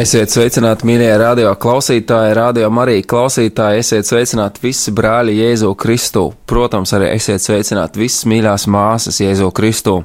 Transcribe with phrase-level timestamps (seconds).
[0.00, 3.82] Esiet sveicināti, mīļie radio klausītāji, radio Marija klausītāji.
[3.82, 6.22] Esiet sveicināti visi brāļi Jēzu Kristu.
[6.48, 9.98] Protams, arī esiet sveicināti visas mīļās māsas Jēzu Kristu.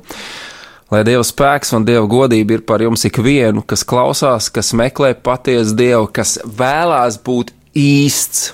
[0.91, 5.77] Lai Dieva spēks un Dieva godība ir par jums ikvienu, kas klausās, kas meklē patiesu
[5.79, 8.49] Dievu, kas vēlās būt īsts.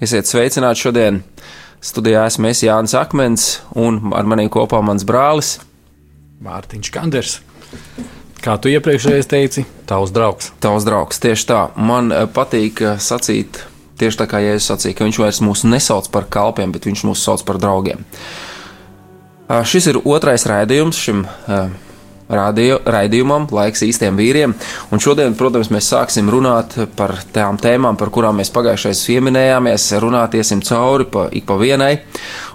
[0.00, 1.20] Esiet sveicināti šodien.
[1.84, 5.58] Studijā esmu es Jānis Akmens un ar maniem kopā mans brālis.
[6.40, 7.38] Mārtiņš Kanders.
[8.40, 10.52] Kā tu iepriekšējais teici, tavs draugs.
[10.64, 11.64] Tavs draugs, tieši tā.
[11.76, 13.64] Man eh, patīk eh, sacīt,
[14.00, 17.26] tieši tā kā Jēzus sacīja, ka viņš vairs mūs nesauc par kalpiem, bet viņš mūs
[17.26, 18.00] sauc par draugiem.
[18.00, 18.50] Uh,
[19.66, 21.24] Šis ir otrais raidījums šim
[22.30, 24.54] radio, raidījumam, laiks īstiem vīriem.
[24.94, 29.88] Un šodien, protams, mēs sāksim runāt par tām tēmām, par kurām mēs pagājušajā pieminējāmies.
[30.04, 31.96] Runāsim cauri pa, ik pa vienai.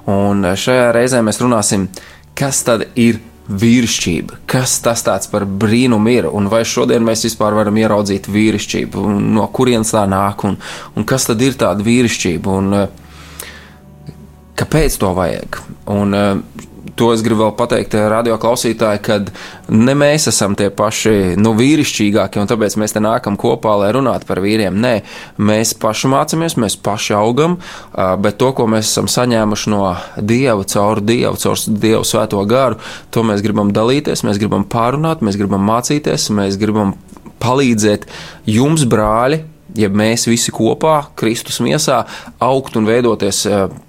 [0.08, 1.90] Un šajā reizē mēs runāsim,
[2.38, 3.20] kas tad ir
[3.50, 4.40] vīrišķība.
[4.50, 6.28] Kas tas par brīnumu ir?
[6.34, 9.04] Un vai šodien mēs vispār varam ieraudzīt vīrišķību?
[9.10, 10.46] Un no kurienes tā nāk?
[10.48, 10.58] Un,
[10.96, 12.56] un kas tad ir tāda vīrišķība?
[12.62, 14.14] Un, uh,
[14.58, 15.60] kāpēc to vajag?
[15.94, 19.32] Un, uh, to es gribu vēl pateikt radio klausītāji, kad
[19.72, 24.28] ne mēs esam tie paši nu, vīrišķīgākie, un tāpēc mēs te nākam kopā, lai runātu
[24.30, 24.78] par vīriem.
[24.82, 24.94] Nē,
[25.38, 27.58] mēs paši mācāmies, mēs paši augam,
[27.94, 29.82] bet to, ko mēs esam saņēmuši no
[30.20, 32.80] Dieva, caur Dievu, caur Dievu svēto garu,
[33.12, 36.96] to mēs gribam dalīties, mēs gribam pārunāt, mēs gribam mācīties, mēs gribam
[37.44, 38.08] palīdzēt
[38.50, 39.44] jums, brāļi,
[39.76, 42.02] ja mēs visi kopā, Kristus miesā,
[42.44, 43.44] augt un veidoties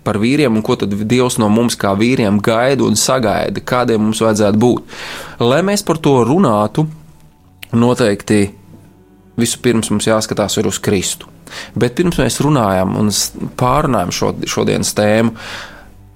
[0.06, 4.22] par vīriem, un ko tad Dievs no mums kā vīriem gaida un sagaida, kādiem mums
[4.24, 4.98] vajadzētu būt.
[5.44, 6.86] Lai mēs par to runātu,
[7.76, 8.42] noteikti
[9.40, 11.30] vispirms mums jāskatās uz Kristu.
[11.78, 13.10] Bet pirms mēs runājam un
[13.58, 15.36] pārunājam šo, šodienas tēmu,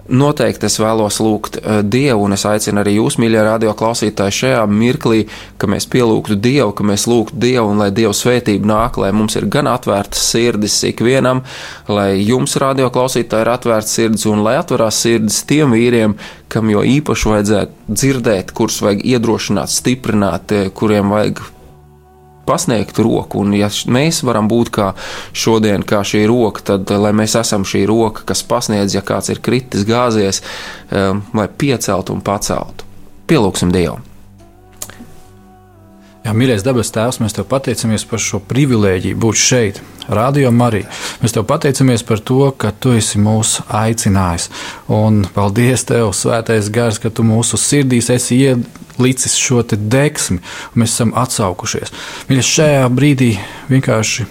[0.09, 5.27] Noteikti es vēlos lūgt Dievu, un es aicinu arī jūs, mīļie radio klausītāji, šajā mirklī,
[5.61, 9.37] ka mēs pielūgtu Dievu, ka mēs lūgtu Dievu, un lai Dieva svētība nāk, lai mums
[9.37, 11.43] ir gan atvērtas sirdis ikvienam,
[11.87, 16.17] lai jums, radio klausītāji, ir atvērtas sirdis, un lai atverās sirdis tiem vīriem,
[16.51, 21.45] kam jo īpaši vajadzētu dzirdēt, kurus vajag iedrošināt, stiprināt, kuriem vajag
[22.45, 23.41] pasniegt roku.
[23.41, 24.91] Un, ja mēs varam būt kā
[25.33, 29.41] šodien, kā šī roka, tad lai mēs esam šī roka, kas pasniedz, ja kāds ir
[29.43, 30.43] kritis, gāzies,
[30.91, 32.87] um, lai pieceltu un paceltu.
[33.31, 34.01] Pielūgsim Dievu!
[36.21, 39.79] Jā, mīļais dabas tēvs, mēs te pateicamies par šo privilēģiju būt šeit,
[40.11, 40.85] Radio Marija.
[41.21, 44.49] Mēs te pateicamies par to, ka tu esi mūs aicinājis.
[44.93, 48.37] Un paldies tev, Svētais Gars, ka tu mūsu sirdīs esi
[49.01, 50.39] ielicis šo deksmi,
[50.71, 51.93] un mēs esam atsaukušies.
[52.29, 53.33] Mīļais, šajā brīdī
[53.71, 54.27] vienkārši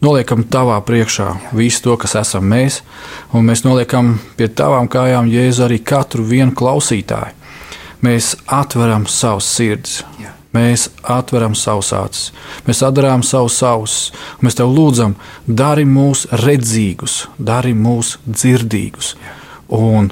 [0.00, 1.28] noliekam tavā priekšā
[1.58, 2.80] visu to, kas esam mēs,
[3.34, 7.36] un mēs noliekam pie tavām kājām Jēzu arī katru vienu klausītāju.
[8.00, 10.00] Mēs atveram savus sirdis.
[10.22, 12.30] Jā Mēs atveram savus acis,
[12.66, 14.08] mēs atdarām savus ausis,
[14.42, 15.14] mēs tev lūdzam,
[15.46, 19.12] dari mūs redzīgus, dari mūs dzirdīgus
[19.76, 20.10] un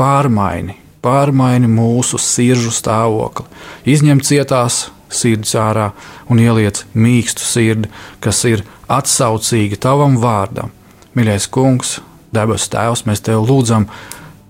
[0.00, 3.46] pārmaini, pārmaini mūsu sirdžu stāvokli.
[3.94, 5.92] Izņem cietās sirds ārā
[6.32, 7.92] un ieliec mīkstu sirdi,
[8.24, 10.72] kas ir atsaucīga tavam vārdam.
[11.14, 11.98] Mīļais kungs,
[12.34, 13.86] debes tēvs, mēs tev lūdzam,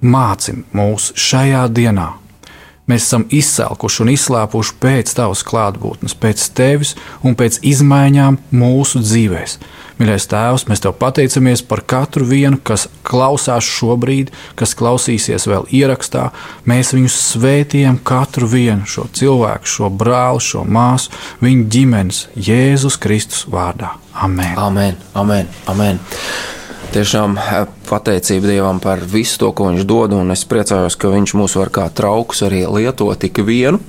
[0.00, 2.12] māci mūs šajā dienā
[2.84, 6.92] Mēs esam izsalkuši un izslāpuši pēc tavas klātbūtnes, pēc tevis
[7.24, 9.54] un pēc izmaiņām mūsu dzīvēm.
[9.94, 16.30] Mīļais Tēvs, mēs te pateicamies par katru vienu, kas klausās šobrīd, kas klausīsies vēl ierakstā.
[16.66, 21.14] Mēs viņus svētījam, katru vienu šo cilvēku, šo brāli, šo māsu,
[21.44, 23.94] viņu ģimenes, Jēzus Kristus vārdā.
[24.18, 24.58] Amen!
[24.58, 24.98] Amen!
[25.14, 26.02] amen, amen.
[26.94, 31.38] Tiešām eh, pateicība Dievam par visu to, ko Viņš dod, un es priecājos, ka Viņš
[31.38, 33.80] mūs var kā trauks arī lietot tik vienu,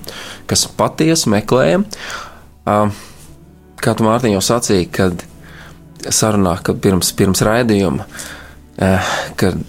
[0.50, 1.86] kas patiesi meklējam.
[2.66, 5.26] Kā tu Mārtiņ jau sacīji, kad
[6.14, 8.06] sarunā, kad pirms, pirms raidījuma,
[9.40, 9.62] kad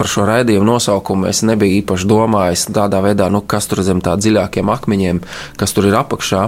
[0.00, 4.14] par šo raidījumu nosaukumu es nebiju īpaši domājis tādā veidā, nu, kas tur zem tā
[4.16, 5.20] dziļākiem akmeņiem,
[5.60, 6.46] kas tur ir apakšā.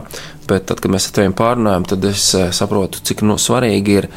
[0.49, 4.09] Bet tad, kad mēs ar teviem pārunājam, tad es eh, saprotu, cik nu, svarīgi ir,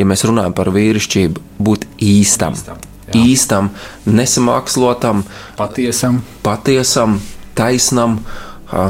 [0.00, 2.56] ja mēs runājam par vīrišķību, būt īstam.
[2.56, 3.26] Īstam, jā.
[3.26, 3.68] īstam
[4.08, 5.20] nesamākslotam,
[5.60, 7.20] patiesam, patiesam
[7.60, 8.22] taisnam.
[8.68, 8.88] Uh,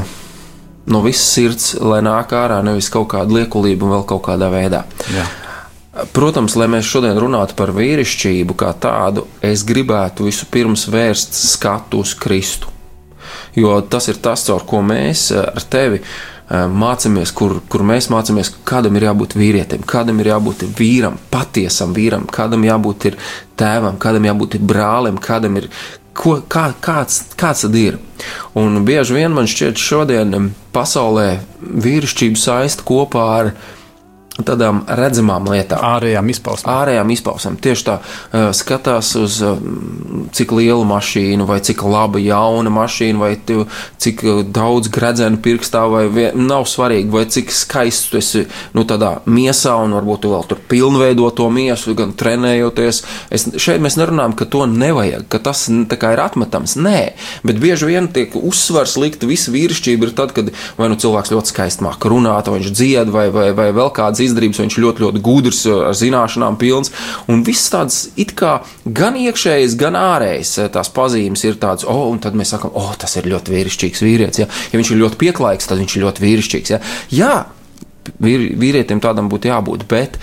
[0.89, 4.85] no visas sirds, lai nāk ārā nevis kaut kāda liekulība un vēl kaut kādā veidā.
[5.11, 5.27] Jā.
[5.89, 12.13] Protams, lai mēs šodien runātu par vīrišķību kā tādu, es gribētu vispirms vērst skatu uz
[12.13, 12.69] Kristu.
[13.57, 16.03] Jo tas ir tas, caur ko mēs ar tevi
[16.49, 22.27] mācāmies, kur, kur mēs mācāmies, kādam ir jābūt vīrietim, kādam ir jābūt vīram, patiesam vīram,
[22.29, 23.09] kādam jābūt
[23.57, 25.69] tēvam, kādam jābūt brālim, kādam ir
[26.13, 27.97] ko, kā, kāds, kāds tad ir.
[28.57, 31.29] Un bieži vien man šķiet, šodien pasaulē
[31.61, 33.78] vīrišķība saista kopā ar viņa
[34.47, 35.83] tādām redzamām lietām.
[35.89, 36.73] Ārējām izpausmēm.
[36.75, 37.59] Ārējām izpausmēm.
[37.63, 39.59] Tieši tā, uh, skatās uz uh,
[40.35, 43.65] cik lielu mašīnu, vai cik laba jauna mašīna, vai tu,
[44.01, 48.45] cik daudz gredzenu pirkstā, vai vien, nav svarīgi, vai cik skaists tu esi
[48.75, 53.01] nu, tādā miesā, un varbūt tu vēl tur pilnveido to miesu, gan trenējoties.
[53.33, 56.77] Es, šeit mēs nerunājam, ka to nevajag, ka tas kā, ir atmetams.
[56.79, 56.99] Nē,
[57.47, 61.53] bet bieži vien tiek uzsvars likt, visa vīrišķība ir tad, kad vai nu cilvēks ļoti
[61.53, 65.23] skaisti māk runāt, vai viņš dzied, vai, vai, vai vēl kādas izdarības, viņš ļoti, ļoti
[65.25, 66.93] gudrs, ar zināšanām pilns.
[67.29, 72.21] Un viss tāds it kā gan iekšējs, gan ārējs tās pazīmes ir tādas, oh, un
[72.23, 74.43] tad mēs sakām, oh, tas ir ļoti vīrišķīgs vīrietis.
[74.43, 76.75] Ja, ja viņš ir ļoti pieklājīgs, tad viņš ir ļoti vīrišķīgs.
[76.75, 76.79] Ja,
[77.09, 77.33] Jā,
[78.21, 80.19] vīr, vīrietim tādam būtu jābūt, bet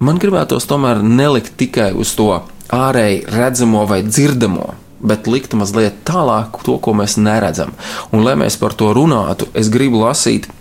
[0.00, 2.30] man gribētos tomēr nelikt tikai uz to
[2.72, 4.70] ārēji redzamo vai dzirdamo
[5.00, 7.72] bet likt mazliet tālāk to, ko mēs neredzam.
[8.12, 10.59] Un, lai mēs par to runātu, es gribu lasīt Eh,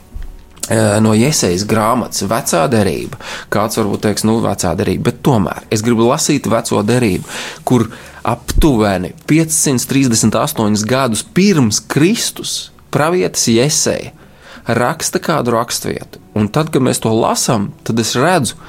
[1.03, 3.19] no iesaistas grāmatas, vecā derība.
[3.53, 7.25] Kāds varbūt teiks, nu, vecā derība, bet tomēr es gribu lasīt veco derību,
[7.67, 7.87] kur
[8.27, 12.55] aptuveni 538 gadus pirms Kristus
[12.93, 14.15] pravietis Jēzeja
[14.69, 16.21] raksta kādu raksturvietu.
[16.37, 18.59] Un tad, kad mēs to lasām, tad es redzu,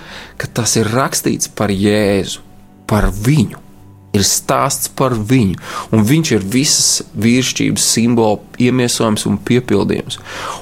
[0.41, 2.41] ka tas ir rakstīts par Jēzu,
[2.89, 3.70] par viņu
[4.17, 5.59] ir stāsts par viņu,
[5.95, 10.19] un viņš ir visas vīrišķības simbola iemiesojums un piepildījums.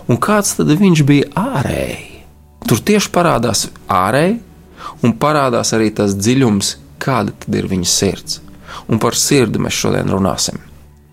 [0.09, 2.05] Un kāds tad viņš bija ārēji?
[2.69, 4.39] Tur tieši parādās ārēji,
[5.05, 8.41] un parādās arī tas dziļums, kāda tad ir viņa sirds.
[8.89, 10.59] Un par sirdi mēs šodien runāsim.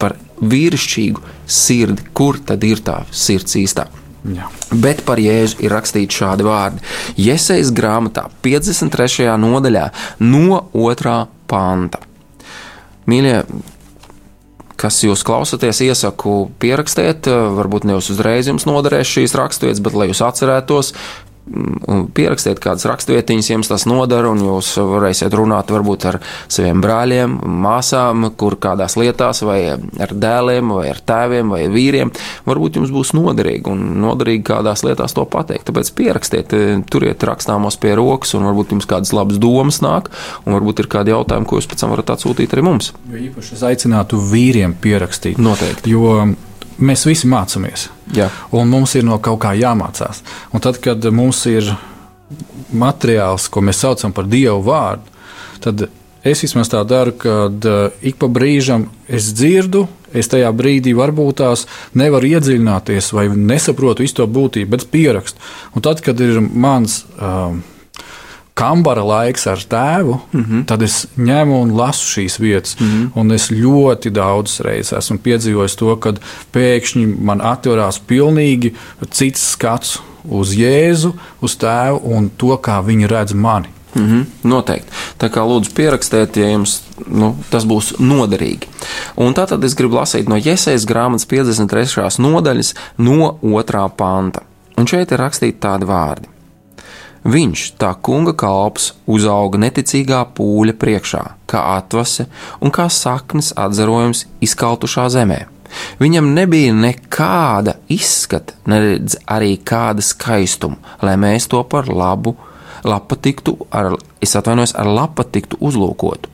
[0.02, 3.88] Par vīrišķīgu sirdi, kur tad ir tā sirds īstā.
[4.26, 4.50] Jā.
[4.74, 6.82] Bet par Jēzu ir rakstīts šādi vārdi.
[7.22, 9.30] Iesaistīts grāmatā, 53.
[9.38, 9.86] nodaļā,
[10.26, 11.16] no 2.
[11.48, 12.02] panta.
[13.10, 13.38] Mīļie,
[14.82, 17.30] kas jūs klausāties, iesaku pierakstīt.
[17.30, 20.94] Varbūt ne uzreiz jums noderēs šīs raksturvietas, bet lai jūs atcerētos,
[22.16, 26.18] pierakstiet kādas rakstvietiņas, jums tas nodara, un jūs varēsiet runāt varbūt ar
[26.52, 32.12] saviem brāļiem, māsām, kur kādās lietās, vai ar dēliem, vai ar tēviem, vai vīriem.
[32.50, 35.68] Varbūt jums būs noderīgi un noderīgi kādās lietās to pateikt.
[35.70, 36.56] Tāpēc pierakstiet,
[36.92, 40.10] turiet rakstāmos pie rokas, un varbūt jums kādas labas domas nāk,
[40.46, 42.92] un varbūt ir kādi jautājumi, ko jūs pēc tam varat atsūtīt arī mums.
[43.12, 45.42] Jo īpaši es aicinātu vīriem pierakstīt.
[45.42, 45.94] Noteikti.
[45.94, 46.36] Jo
[46.78, 47.90] mēs visi mācāmies.
[48.16, 48.30] Jā.
[48.56, 50.22] Un mums ir no kaut kā jāmācās.
[50.54, 51.70] Un tad, kad mums ir
[52.76, 55.14] materiāls, ko mēs saucam par Dievu vārdu,
[55.64, 55.88] tad
[56.26, 57.68] es vismaz tā daru, kad
[58.02, 59.86] ik pa brīžam es dzirdu,
[60.16, 61.66] es tajā brīdī varbūt tās
[61.98, 65.42] nevaru iedziļināties vai nesaprotu visu to būtību, bet pierakstu.
[65.76, 67.04] Un tad, kad ir mans.
[67.20, 67.64] Um,
[68.56, 70.66] kambara laiks ar tēvu, mm -hmm.
[70.66, 72.80] tad es ņemu un lasu šīs vietas.
[72.80, 73.10] Mm -hmm.
[73.16, 76.20] Un es ļoti daudzas reizes esmu piedzīvojis to, kad
[76.54, 78.74] pēkšņi man atverās pilnīgi
[79.12, 83.68] cits skats uz Jēzu, uz tēvu un to, kā viņi redz mani.
[83.96, 84.92] Mm -hmm, noteikti.
[85.20, 88.68] Tā kā lūdzu pierakstiet, ja jums nu, tas būs noderīgi.
[89.16, 92.20] Un tā tad es gribu lasīt no Iesaistas grāmatas 53.
[92.20, 93.90] nodaļas, no 2.
[93.90, 94.42] panta.
[94.78, 96.35] Un šeit ir rakstīti tādi vārdi.
[97.26, 102.28] Viņš, tā kunga kalps, uzauga neticīgā pūļa priekšā, kā atvase
[102.62, 105.40] un kā saknes atzarojums izkaltušā zemē.
[106.00, 112.36] Viņam nebija nekāda izskata, nedz arī kāda skaistuma, lai mēs to par labu,
[112.86, 116.30] lapa tiktu, ar, es atvainojos, ar lapa tiktu uzlūkotu.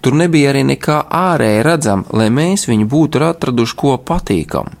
[0.00, 4.72] Tur nebija arī nekā ārēji redzama, lai mēs viņu būtu atraduši ko patīkamu.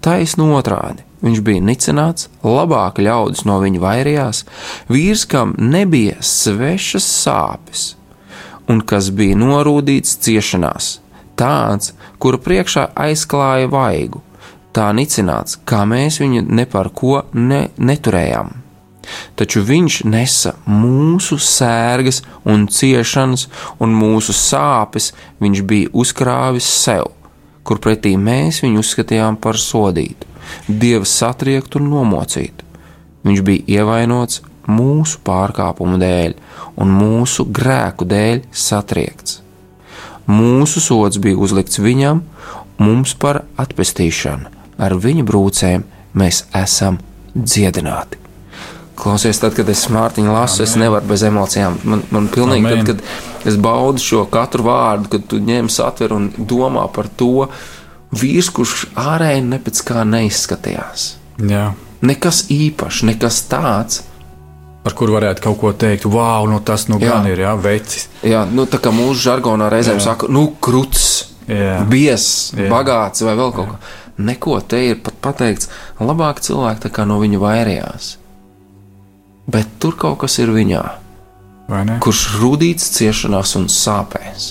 [0.00, 1.04] Taisn otrādi.
[1.20, 4.44] Viņš bija nicināts, labāk ļaudis no viņa vairījās,
[4.88, 7.82] vīrs, kam nebija svešas sāpes,
[8.70, 10.94] un kas bija norūdīts ciešanās,
[11.36, 14.22] tāds, kura priekšā aizklāja vaigu,
[14.72, 18.56] tā nicināts, kā mēs viņu ne par ko ne, neturējām.
[19.36, 23.48] Taču viņš nesa mūsu sērgas un ciešanas,
[23.82, 25.10] un mūsu sāpes
[25.42, 27.10] viņš bija uzkrāvis sev,
[27.66, 30.29] kur pretī mēs viņu uzskatījām par sodītu,
[30.68, 32.66] dieva satriektu un nomocītu.
[33.26, 34.40] Viņš bija ievainots
[34.70, 36.36] mūsu pārkāpumu dēļ
[36.80, 39.40] un mūsu grēku dēļ satriekts.
[40.30, 42.22] Mūsu sots bija uzlikts viņam,
[42.78, 44.50] mums par atpestīšanu.
[44.80, 45.84] Ar viņa brūcēm
[46.16, 47.00] mēs esam
[47.34, 48.20] dziedināti.
[49.00, 50.68] Klausies, tad, kad es Mārtiņu lasu, Amen.
[50.68, 51.78] es nevaru bez emocijām.
[51.88, 52.86] Man, man pilnīgi, Amen.
[52.86, 57.48] tad, kad es baudu šo katru vārdu, kad tu ņem satver un domā par to
[58.16, 61.06] vīrs, kurš ārēji ne pēc kā neizskatījās.
[61.50, 61.70] Jā.
[62.06, 64.04] Nekas īpašs, nekas tāds.
[64.84, 67.12] Par kuru varētu kaut ko teikt, wow, nu tas nu jā.
[67.12, 68.08] gan ir, jā, vecis.
[68.24, 70.06] Jā, nu tā kā mūsu žargonā reizēm jā.
[70.08, 71.10] saka, nu kruts,
[71.90, 73.82] biezs, bagāts vai vēl kaut kā.
[74.20, 75.68] Neko te ir pat pateikts,
[76.00, 78.14] labāk cilvēki no viņa vairījās
[79.50, 80.82] bet tur kaut kas ir viņā.
[82.02, 84.50] Kurš rūtīts ciešanās un sāpēs,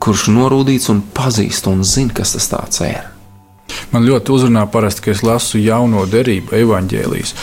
[0.00, 3.10] kurš norūdīts un pazīst un zina, kas tas ir.
[3.90, 7.34] Man ļoti uzrunā parasti, ka es lasu jauno derību, evanģēlijas.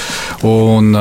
[0.47, 0.91] Un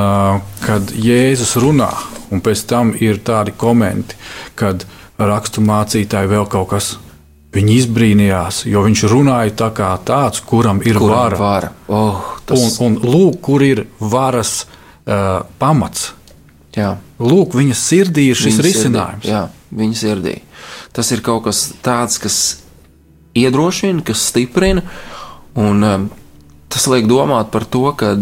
[0.62, 1.90] kad Jēzus runā,
[2.30, 4.18] un pēc tam ir tādi komenti,
[4.58, 4.86] kad
[5.18, 6.94] rakstu mācītāji vēl kaut kas.
[7.56, 11.36] Viņi izbrīnījās, jo viņš runāja tā kā tāds, kuram ir kuram vara.
[11.40, 11.70] vara.
[11.88, 12.76] Oh, tas...
[12.84, 16.10] un, un lūk, kur ir varas uh, pamats.
[16.76, 16.90] Jā.
[17.22, 19.24] Lūk, viņa sirdī ir šis viņa risinājums.
[19.24, 20.34] Sirdī, jā, viņa sirdī.
[20.96, 22.36] Tas ir kaut kas tāds, kas
[23.36, 24.84] iedrošina, kas stiprina,
[25.60, 26.06] un um,
[26.72, 28.14] tas liek domāt par to, ka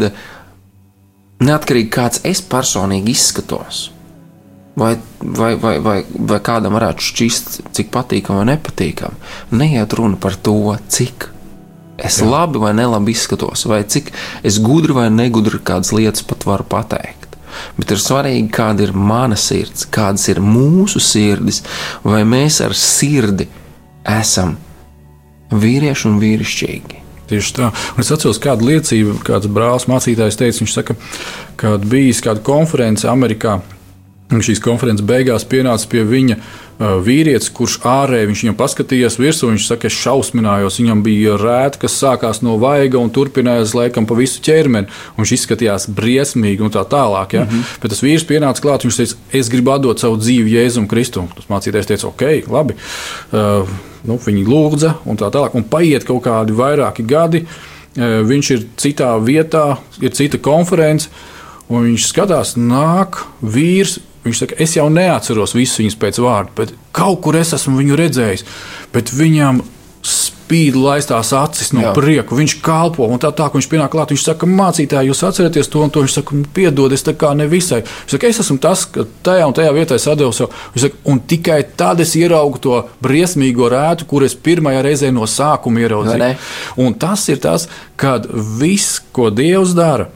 [1.44, 3.84] neatkarīgi kāds es personīgi izskatos,
[4.78, 5.98] vai, vai, vai, vai,
[6.32, 11.30] vai kādam varētu šķist, cik patīkami vai nepatīkami, neiet runa par to, cik
[12.04, 12.26] es Jā.
[12.26, 14.10] labi vai nelabi izskatos, vai cik
[14.42, 17.23] es gudri vai negudri kādas lietas pat varu pateikt.
[17.78, 21.62] Bet ir svarīgi, kāda ir mana sirds, kādas ir mūsu sirdis,
[22.04, 23.48] vai mēs ar sirdi
[24.08, 24.56] esam
[25.54, 27.00] vīrieši un vīrišķīgi.
[27.30, 27.70] Tieši tā.
[27.94, 30.96] Un es atceros kādu liecību, kāds brālis mācītājs teica, viņš saka,
[31.60, 33.58] kad bijis kāda konference Amerikā,
[34.32, 39.50] šīs konferences beigās pienāca pie viņa uh, vīrietis, kurš ārēji viņš viņam paskatījās virsū.
[39.52, 40.78] Viņš saka, es šausminājos.
[40.80, 44.90] Viņam bija rēta, kas sākās no vaiga un turpinājās laikam pa visu ķermeni.
[45.18, 47.36] Viņš izskatījās briesmīgi un tā tālāk.
[47.36, 47.44] Ja?
[47.44, 47.76] Mm -hmm.
[47.82, 48.86] Bet tas vīrs pienāca klāt.
[48.86, 51.28] Viņš teica, es gribu atdot savu dzīvi Jēzum Kristum.
[51.36, 52.74] Tas mācītājs teica, ok, labi.
[53.32, 53.68] Uh,
[54.04, 55.54] nu, viņi lūdza un tā tālāk.
[55.54, 57.46] Un paiet kaut kādi vairāki gadi.
[57.96, 61.08] Uh, viņš ir citā vietā, ir cita konference.
[61.68, 66.74] Un viņš skatās, nāk vīrs, Viņš saka, es jau neatceros visus viņus pēc vārda, bet
[66.96, 68.44] kaut kur es esmu viņu redzējis.
[68.94, 69.60] Bet viņam
[70.04, 71.92] spīd laistās acis no Jā.
[71.96, 72.36] prieka.
[72.36, 74.12] Viņš kalpo un tā tā, ka viņš pienāk klāt.
[74.12, 76.02] Viņš saka, mācītāji, jūs atceraties to un to.
[76.04, 77.80] Viņš saka, piedod, es tā kā nevisai.
[77.84, 80.52] Viņš saka, es esmu tas, ka tajā un tajā vietā es atdevu sev.
[80.74, 85.28] Viņš saka, un tikai tad es ieraugu to briesmīgo rētu, kur es pirmajā reizē no
[85.28, 86.34] sākuma ieraudzīju.
[86.84, 87.68] Un tas ir tas,
[88.00, 88.28] kad
[88.60, 90.10] viss, ko Dievs dara,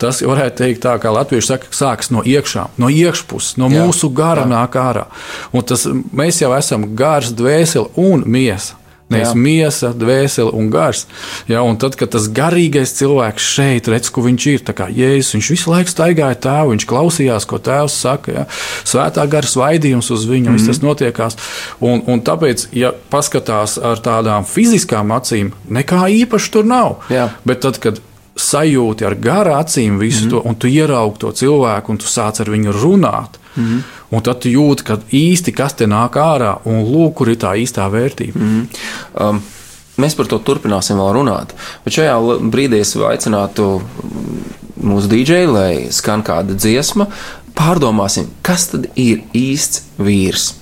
[0.00, 4.08] Tas varētu teikt, tā, kā latvieši saka, sākas no iekšā, no iekšpuses, no jā, mūsu
[4.16, 4.52] gara jā.
[4.54, 5.06] nāk ārā.
[5.52, 5.84] Un tas,
[6.16, 8.80] mēs jau esam gars, dvēsele un miesa.
[9.10, 11.02] Nevis miesa, dvēsele un gars.
[11.50, 15.48] Ja, un tad, kad tas garīgais cilvēks šeit redz, ko viņš ir, kā Jēzus, viņš
[15.50, 18.36] visu laiku staigāja tēvu, viņš klausījās, ko tēvs saka.
[18.36, 18.44] Ja.
[18.86, 20.66] Svētā gara svaidījums uz viņu, mm -hmm.
[20.70, 21.38] tas notiekās.
[21.82, 27.02] Un, un tāpēc, ja paskatās ar tādām fiziskām acīm, nekā īpaši tur nav.
[27.10, 27.32] Jā.
[27.44, 27.98] Bet tad, kad
[28.40, 30.30] sajūti ar gara acīm visu mm -hmm.
[30.30, 33.38] to, un tu ieraugi to cilvēku, un tu sāc ar viņu runāt.
[33.56, 33.80] Mm -hmm.
[34.10, 37.54] Un tad tu jūti, ka īsti kas te nāk ārā, un lūk, kur ir tā
[37.56, 38.38] īstā vērtība.
[38.38, 39.28] Mm -hmm.
[39.28, 39.42] um,
[39.98, 41.46] mēs par to turpināsim vēl runāt.
[41.84, 43.80] Bet šajā brīdī es aicinātu
[44.82, 47.06] mūsu dīdžeju, lai skan kāda dziesma.
[47.54, 50.59] Pārdomāsim, kas tad ir īsts vīrs.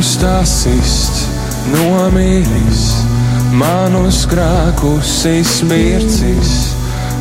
[0.00, 1.26] Krustā sist,
[1.74, 2.84] nomīlis,
[3.52, 6.52] manus grēkus izmircis,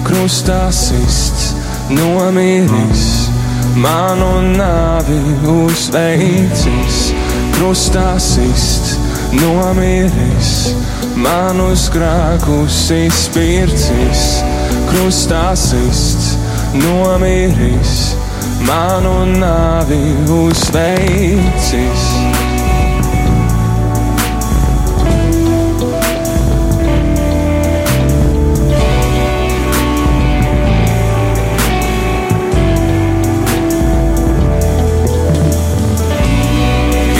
[0.07, 1.57] krustā sist,
[1.91, 3.03] nomīlis,
[3.83, 5.19] manu nāvi
[5.57, 7.01] uzveicis,
[7.57, 8.95] krustā sist,
[9.35, 10.55] nomīlis,
[11.19, 14.27] manus grēkus izmircis,
[14.87, 16.37] krustā sist,
[16.79, 17.97] nomīlis,
[18.63, 20.05] manu nāvi
[20.45, 22.38] uzveicis.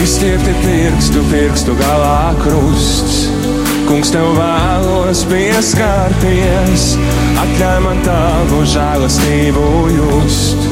[0.10, 3.28] Izstiepti pirkstu, pirkstu galā krusts.
[3.86, 6.86] Kungs, tev vēlos pieskarties,
[7.44, 10.66] atļauj man tavu žēlastību just.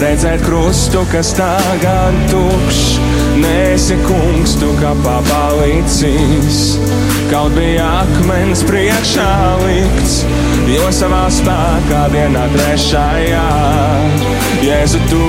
[0.00, 2.96] Redzēt krustu, kas tagad tukšs,
[3.42, 6.62] nesi kungs, tu kā papalicis.
[7.30, 9.24] Kaut bija akmens priekšā
[9.62, 10.16] likts,
[10.66, 13.42] jo savā spēkā dienā trešajā.
[14.66, 15.20] Jēzu, tu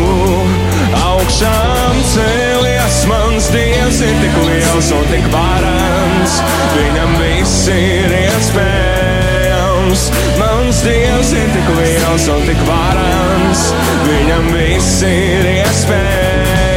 [0.97, 6.39] augšām cēlies, mans dievs ir tik liels un tik varants,
[6.73, 10.09] viņam viss ir iespējams.
[10.41, 13.69] Mans dievs ir tik liels un tik varants,
[14.09, 16.70] viņam viss ir iespējams.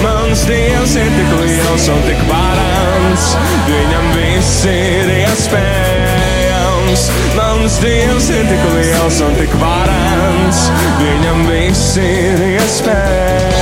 [0.00, 3.24] Mans dievs ir tik liels un tik varants,
[3.68, 7.02] viņam viss ir iespējams.
[7.36, 10.58] Mans dievs ir tik liels un tik varants,
[11.02, 13.60] viņam viss ir iespējams.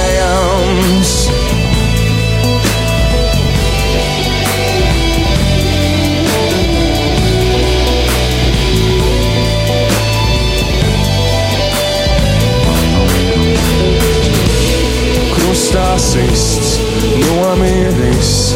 [15.98, 16.78] Krustā sists,
[17.26, 18.54] nomiris,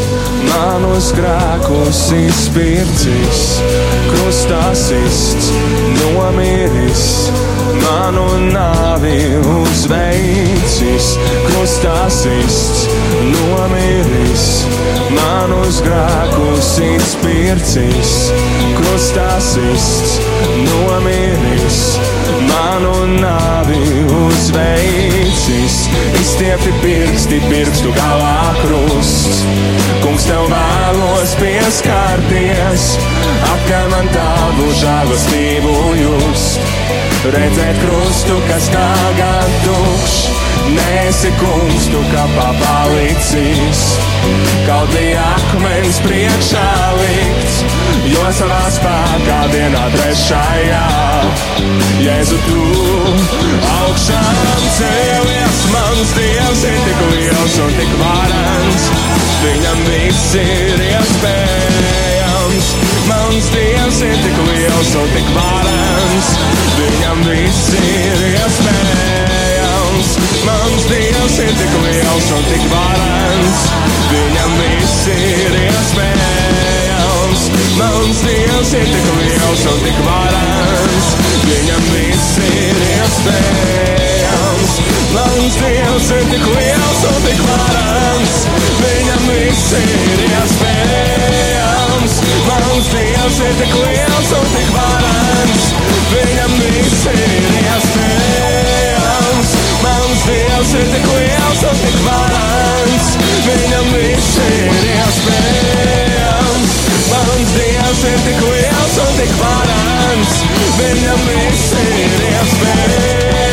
[0.49, 3.43] manus grēkus izpircis.
[4.11, 5.51] Krustā sists,
[5.99, 7.05] nomiris,
[7.83, 9.19] manu nāvi
[9.63, 11.13] uzveicis.
[11.49, 12.87] Krustā sists,
[13.33, 14.47] nomiris,
[15.17, 18.17] manus grēkus izpircis.
[18.79, 20.19] Krustā sists,
[20.67, 21.83] nomiris,
[22.49, 23.83] manu nāvi
[24.23, 25.83] uzveicis.
[26.23, 29.43] Izstiepti pirksti, pirkstu galā krusts.
[30.03, 32.85] Kungs, tev vēlos pieskarties,
[33.53, 36.71] atļauj man tavu žēlastību just.
[37.33, 40.17] Redzēt krustu, kas tagad tukšs,
[40.75, 43.85] nesi kungs, tu kā papalicis.
[44.67, 46.67] Kaut bija akmens priekšā
[46.97, 47.61] likts,
[48.15, 50.85] jo savā spēkā dienā trešajā.
[52.03, 52.65] Jēzu, tu
[53.77, 54.43] augšām
[54.79, 55.52] cēlies,
[55.93, 58.85] mans dievs ir tik liels un tik varants,
[59.43, 62.69] viņam viss ir iespējams.
[63.11, 66.31] Mans dievs ir tik liels un tik varants,
[66.79, 70.15] viņam viss ir iespējams.
[70.47, 73.67] Mans dievs ir tik liels un tik varants,
[74.15, 77.45] viņam viss ir iespējams.
[77.77, 81.13] Mans dievs ir tik liels un tik varants,
[81.51, 84.12] viņam viss ir iespējams.
[84.63, 88.35] Mans dievs ir tik liels un tik varants,
[88.79, 92.15] viņam viss ir iespējams.
[92.47, 95.67] Mans dievs ir tik liels un tik varants,
[96.13, 97.21] viņam viss ir
[97.59, 99.51] iespējams.
[99.83, 103.09] Mans dievs ir tik liels un tik varants,
[103.49, 106.73] viņam viss ir iespējams.
[107.11, 110.37] Mans dievs ir tik liels un tik varants,
[110.79, 111.91] viņam viss ir
[112.31, 113.52] iespējams.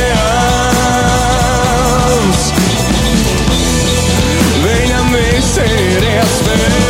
[6.55, 6.88] Ir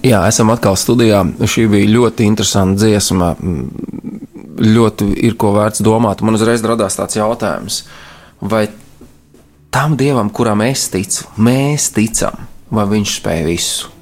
[0.00, 1.20] Jā, esam atkal studijā.
[1.44, 3.34] Šī bija ļoti interesanta dziesma.
[4.60, 6.24] Ļoti ir ko vērts domāt.
[6.24, 7.82] Man uzreiz radās tāds jautājums,
[8.40, 8.66] vai
[9.72, 13.92] tam dievam, kuram es ticu, mēs ticam, vai viņš spēj visu?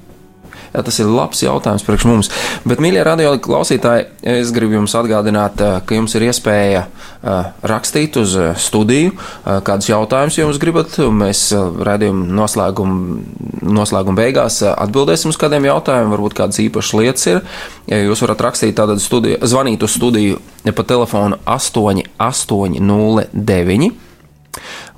[0.69, 2.31] Jā, tas ir labs jautājums priekš mums.
[2.67, 4.05] Bet, mīļie radio klausītāji,
[4.37, 9.11] es gribu jums atgādināt, eh, ka jums ir iespēja eh, rakstīt uz eh, studiju,
[9.43, 10.97] kādus jautājumus jums gribat.
[11.11, 12.95] Mēs redzējuma noslēguma,
[13.65, 17.37] noslēguma beigās atbildēsim uz kādiem jautājumiem, varbūt kādas īpašas lietas ir.
[17.91, 20.35] Ja jūs varat rakstīt, tad studiju, zvanīt uz studiju
[20.75, 23.91] pa telefonu 8809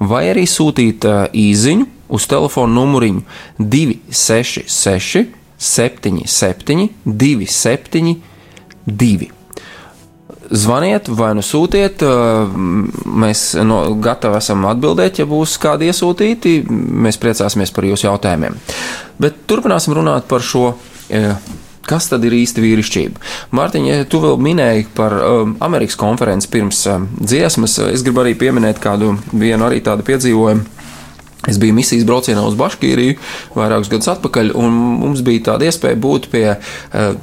[0.01, 1.05] vai arī sūtīt
[1.37, 3.21] īsiņu uz telefona numuriņu
[3.59, 9.40] 266 77, 272.
[10.51, 12.03] Zvaniet vai nu sūtiet,
[13.23, 16.57] mēs no, gatavi esam atbildēt, ja būs kādi iesūtīti.
[16.71, 18.57] Mēs priecāsimies par jūsu jautājumiem.
[19.21, 20.73] Bet turpināsim runāt par šo.
[21.11, 23.21] Uh, Kas tad ir īsti vīrišķība?
[23.57, 27.79] Mārtiņa, tu vēl minēji par um, Amerikas konferenci pirms um, dziesmas.
[27.89, 30.67] Es gribu arī pieminēt kādu vienu arī tādu piedzīvojumu.
[31.49, 33.17] Es biju misijas braucienā uz Baškīriju
[33.55, 37.15] vairākus gadus atpakaļ, un mums bija tāda iespēja būt pie uh,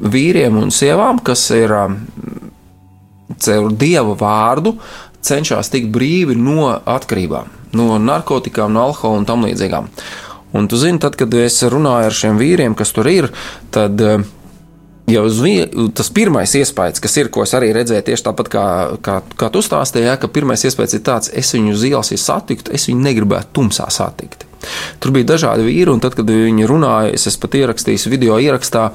[0.00, 1.96] vīriem un sievām, kas ir uh,
[3.40, 4.76] caur dievu vārdu
[5.24, 9.90] cenšas tikt brīvi no atkarībām, no narkotikām, no alkohola un tam līdzīgām.
[10.56, 13.28] Un tu zini, tad, kad es runāju ar šiem vīriem, kas tur ir,
[13.70, 14.24] tad uh,
[15.08, 15.24] jau
[15.96, 18.66] tas pirmais iespējas, kas ir, ko es arī redzēju, tieši tāpat kā,
[19.04, 22.74] kā, kā tu stāstīji, ja, ka pirmais iespējas ir tāds, es viņu uz ielas satiktu,
[22.76, 24.46] es viņu negribētu tumsā satikt.
[25.00, 28.90] Tur bija dažādi vīri, un tad, kad viņi runāja, es pat ierakstīju video ierakstā,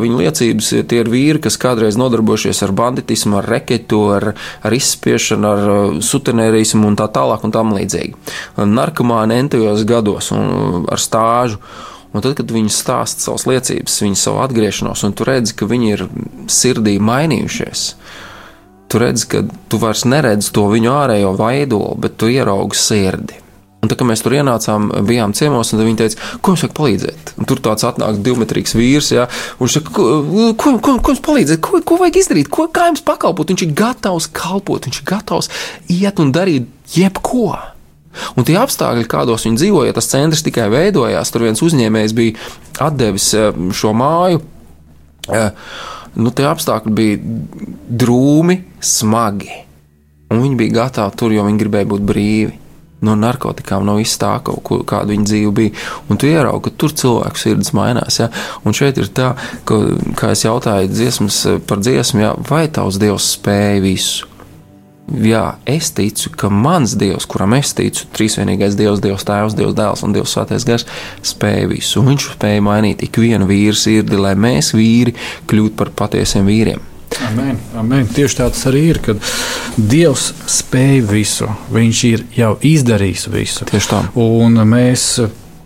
[0.00, 4.28] viņu liecības, tie ir vīri, kas kādreiz nodarbojušies ar banditismu, ar reketu, ar,
[4.62, 8.14] ar izspiešanu, ar sutenērismu un tā tālāk un tam līdzīgi.
[8.70, 11.58] Narkomāni entajos gados un ar stāžu.
[12.14, 15.88] Un tad, kad viņi stāsta savas liecības, viņu savu atgriešanos, un tu redzi, ka viņi
[15.96, 16.04] ir
[16.46, 17.86] sirdī mainījušies,
[18.86, 23.40] tu redzi, ka tu vairs neredzi to viņu ārējo veidolu, bet tu ieraugi sirdi.
[23.84, 27.34] Un tā kā mēs tur ienācām, bijām ciemos, un viņi teica, ko jums vajag palīdzēt?
[27.36, 29.26] Un tur tāds atnāk divmetrīgs vīrs, ja,
[29.58, 30.06] un viņš saka, ko,
[30.56, 33.52] ko, ko, ko jums palīdzēt, ko, ko vajag izdarīt, ko, kā jums pakalpot?
[33.52, 35.52] Viņš ir gatavs kalpot, viņš ir gatavs
[35.92, 37.73] iet un darīt jebko.
[38.38, 42.90] Un tie apstākļi, kādos viņi dzīvoja, ja tas centrs tikai veidojās, tur viens uzņēmējs bija
[42.94, 44.42] devis eh, šo māju.
[45.32, 45.50] Eh,
[46.20, 47.22] nu, tie apstākļi bija
[48.04, 49.52] drūmi, smagi.
[50.32, 52.60] Un viņi bija gatavi tur, jo viņi gribēja būt brīvi
[53.04, 55.72] no narkotikām, no viss tā, kāda viņa dzīve bija.
[56.08, 58.20] Un tu ieraugi, ka tur cilvēku sirds mainās.
[58.22, 58.30] Ja?
[58.64, 59.34] Un šeit ir tā,
[59.68, 59.80] ka,
[60.18, 62.32] kā es jautāju dziesmas par dziesmu, ja?
[62.48, 64.33] vai tavs dievs spēja visu?
[65.04, 70.02] Jā, es ticu, ka mans Dievs, kuram es ticu, trīsvienīgais Dievs, Dievs Tēvs, Dievs Dēls
[70.06, 70.86] un Dievs Svētais Gars,
[71.20, 72.00] spēja visu.
[72.06, 75.12] Viņš spēja mainīt ikvienu vīru sirdi, lai mēs, vīri,
[75.50, 76.80] kļūtu par patiesiem vīriem.
[77.28, 78.08] Amen, amen.
[78.10, 79.20] Tieši tāds arī ir, kad
[79.76, 81.52] Dievs spēj visu.
[81.76, 83.68] Viņš ir jau izdarījis visu.
[83.70, 84.02] Tieši tā.
[84.18, 85.06] Un mēs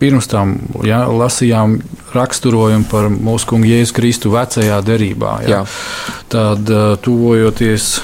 [0.02, 1.78] pirms tam ja, lasījām
[2.14, 5.38] raksturojumu par mūsu kungu Jēzu Kristu vecajā derībā.
[5.48, 5.64] Ja.
[6.30, 6.70] Tad,
[7.06, 7.96] tuvojoties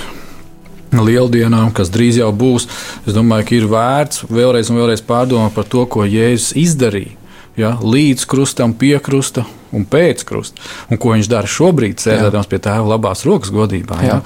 [1.03, 2.69] lieldienām, kas drīz jau būs,
[3.07, 7.19] es domāju, ka ir vērts vēlreiz un vēlreiz pārdomāt par to, ko Jēzus izdarīja.
[7.55, 10.63] Ja, līdz krustam, pie krusta un pēc krusta.
[10.91, 14.01] Un ko viņš dara šobrīd, sēdēdams pie tēva labās rokas godībā.
[14.03, 14.17] Ja?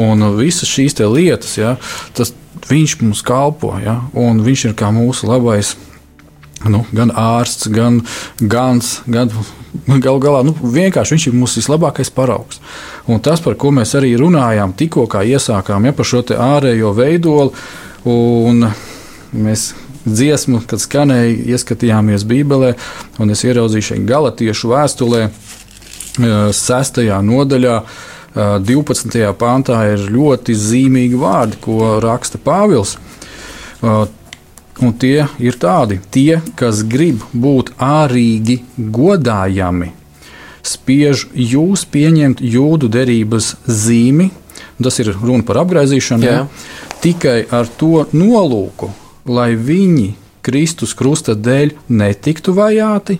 [0.00, 1.74] Un visas šīs lietas, ja,
[2.16, 2.32] tas
[2.70, 3.74] viņš mums kalpo.
[3.84, 3.98] Ja?
[4.16, 5.74] Un viņš ir kā mūsu labais
[6.68, 8.00] nu, gan ārsts, gan
[8.40, 9.32] gans, gan
[9.86, 12.60] galu galā nu, vienkārši viņš ir mūsu vislabākais paraugs.
[13.10, 17.52] Un tas, par ko mēs arī runājām, tikko iesākām ja, par šo ārējo veidolu,
[18.08, 18.66] un
[19.32, 19.72] mēs
[20.06, 22.74] dziesmu, kad skanēja, ieskatījāmies Bībelē,
[23.20, 25.28] un es ieraudzīju šeit galatiešu vēstulē,
[26.18, 27.04] 6.
[27.04, 27.82] Eh, nodaļā.
[28.34, 29.16] 12.
[29.18, 32.96] Eh, pāntā ir ļoti zīmīgi vārdi, ko raksta Pāvils.
[34.80, 39.90] Un tie ir tādi, tie, kas grib būt ārīgi godājami,
[40.64, 44.30] spiež jūs pieņemt jūdu derības zīmi,
[44.80, 46.46] tas ir runa par apgaizīšanu, ja,
[47.04, 48.88] tikai ar to nolūku,
[49.28, 53.18] lai viņi Kristus krusta dēļ netiktu vajāti.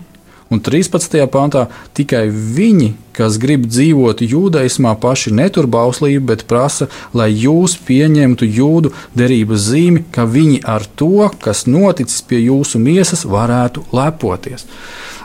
[0.50, 1.14] Un 13.
[1.30, 8.48] pantā tikai viņi, kas grib dzīvot jūdaismā, paši netur bauslību, bet prasa, lai jūs pieņemtu
[8.48, 14.66] jūdu derības zīmi, ka viņi ar to, kas noticis pie jūsu miesas, varētu lepoties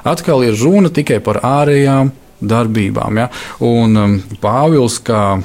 [0.06, 2.12] atkal ir runa tikai par ārējām
[2.46, 3.22] darbībām.
[3.24, 3.30] Ja?
[3.66, 5.40] Un um, Pāvils, kā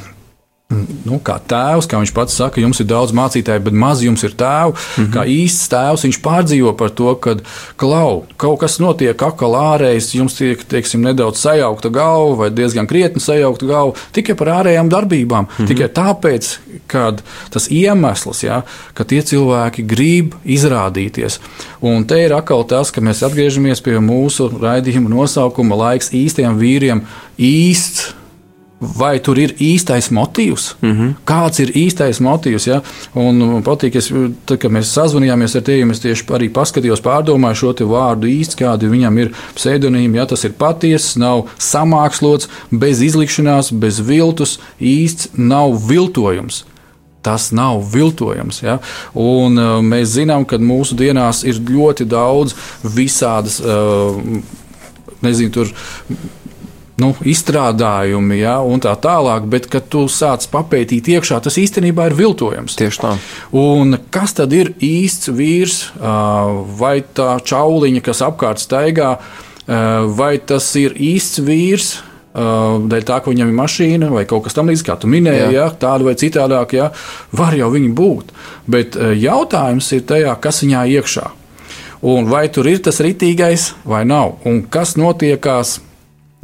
[0.70, 4.34] nu, kā tēvs, kā viņš pats saka, jums ir daudz mācītāju, bet maz jums ir
[4.38, 4.74] tēvu.
[4.74, 5.12] Mm -hmm.
[5.14, 7.36] Kā īsts tēvs, viņš pārdzīvo par to, ka
[7.76, 13.20] klau, kaut kas notiek akal ārējais, jums tiek teiksim, nedaudz sajaukta galva vai diezgan krietni
[13.20, 15.44] sajaukta galva tikai par ārējām darbībām.
[15.44, 15.66] Mm -hmm.
[15.66, 17.16] Tikai tāpēc, ka
[17.50, 18.62] tas iemesls, ja,
[18.94, 21.40] ka tie cilvēki grib izrādīties.
[21.80, 27.00] Un te ir atkal tas, ka mēs atgriežamies pie mūsu raidījuma nosaukuma laiks īstiem vīriem.
[27.38, 28.19] Īsts
[28.80, 30.74] vai tur ir īstais motīvs?
[30.80, 31.14] Mm -hmm.
[31.28, 32.66] Kāds ir īstais motīvs?
[32.66, 32.80] Ja?
[33.14, 34.08] Un man patīk, es,
[34.46, 38.88] tad, kad mēs sazvanījāmies ar tevi, es tieši arī paskatījos, pārdomāju šo vārdu īsti, kādi
[38.88, 40.16] viņam ir pseidonīmi.
[40.16, 40.26] Ja?
[40.26, 46.64] Tas ir patiess, nav samākslots, bez izlikšanās, bez viltus, īsts, nav viltojums.
[47.22, 48.62] Tas nav viltojams.
[48.62, 48.78] Ja?
[49.14, 54.16] Un, uh, mēs zinām, ka mūsu dienās ir ļoti daudz visādas, uh,
[55.20, 55.68] nezinu, tur
[57.00, 62.18] nu, izstrādājumi, ja, un tā tālāk, bet kad tu sāc papētīt iekšā, tas īstenībā ir
[62.18, 62.76] viltojams.
[62.78, 63.14] Tieši tā.
[63.56, 65.80] Un kas tad ir īsts vīrs,
[66.80, 69.16] vai tā čauliņa, kas apkārt staigā,
[70.20, 71.90] vai tas ir īsts vīrs?
[72.30, 76.06] Dēļ tā, ka viņam ir mašīna vai kaut kas tamlīdzīgs, kā tu minēji, ja, tāda
[76.06, 76.92] vai citādāk, ja,
[77.34, 78.30] var jau viņi būt.
[78.70, 81.26] Bet jautājums ir tajā, kas viņā iekšā.
[82.06, 85.80] Un vai tur ir tas ritīgais vai nav, un kas notiekās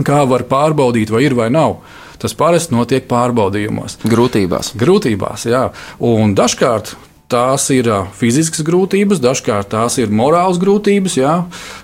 [0.04, 1.78] Kā var pārbaudīt, vai ir vai nav?
[2.20, 3.98] Tas parasti notiek pārbaudījumos.
[4.04, 4.74] Grūtībās.
[4.76, 5.66] Grūtībās, jā.
[6.04, 6.94] Un dažkārt
[7.32, 11.34] tās ir fiziskas grūtības, dažkārt tās ir morāls grūtības, jā,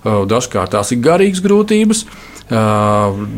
[0.04, 2.04] dažkārt tās ir garīgas grūtības.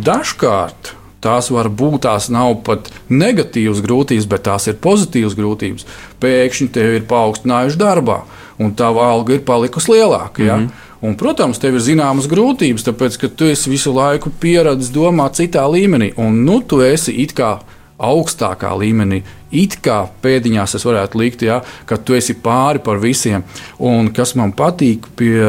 [0.05, 5.87] Dažkārt tās var būt, tās nav pat negatīvas grūtības, bet tās ir pozitīvas grūtības.
[6.21, 8.21] Pēkšņi tev ir paaugstinājuši darbā,
[8.59, 10.43] un tava alga ir palikusi lielāka.
[10.43, 10.69] Mm -hmm.
[11.05, 15.65] Un, protams, tev ir zināmas grūtības, tāpēc ka tu esi visu laiku pieradis domāt citā
[15.69, 17.59] līmenī, un nu, tu esi it kā
[17.99, 19.23] augstākā līmenī.
[19.55, 23.45] It kā pēdiņās es varētu likt, ja, ka tu esi pāri par visiem.
[23.79, 25.45] Un kas man patīk pie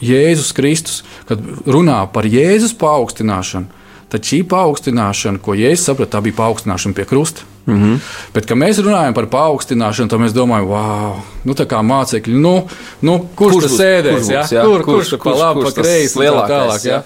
[0.00, 3.66] Jēzus Kristus, kad runā par Jēzus paaugstināšanu,
[4.10, 7.49] tad šī paaugstināšana, ko Jēzus saprata, tā bija paaugstināšana pie krusta.
[7.66, 7.98] Mm -hmm.
[8.34, 12.66] Bet, kad mēs runājam par paaugstināšanu, tad mēs domājam, wow, nu, tā kā mācekļi, nu,
[13.02, 14.14] nu, kurš Kurš tur sēdēs?
[14.14, 14.42] kurš ja?
[14.42, 14.64] jā?
[14.64, 16.84] Kur, Kurš- kurš tur pa kurš- labi, kurš pa kreisi tā lielākais, tālāk?
[16.84, 16.90] jā?
[16.92, 17.02] Ja?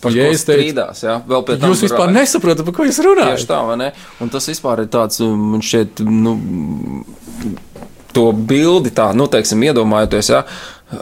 [0.00, 1.20] Par ko Jēzus teica, strīdās, jā?
[1.28, 3.36] Vēl pie tam Jūs vispār tur- nesaprotat, par ko jūs runājat.
[3.36, 3.92] Tieši tā, vai ne?
[4.20, 6.40] Un tas vispār ir tāds, man šķiet, nu,
[8.12, 10.44] to bildi tā, nu, teiksim, iedomājoties, ja,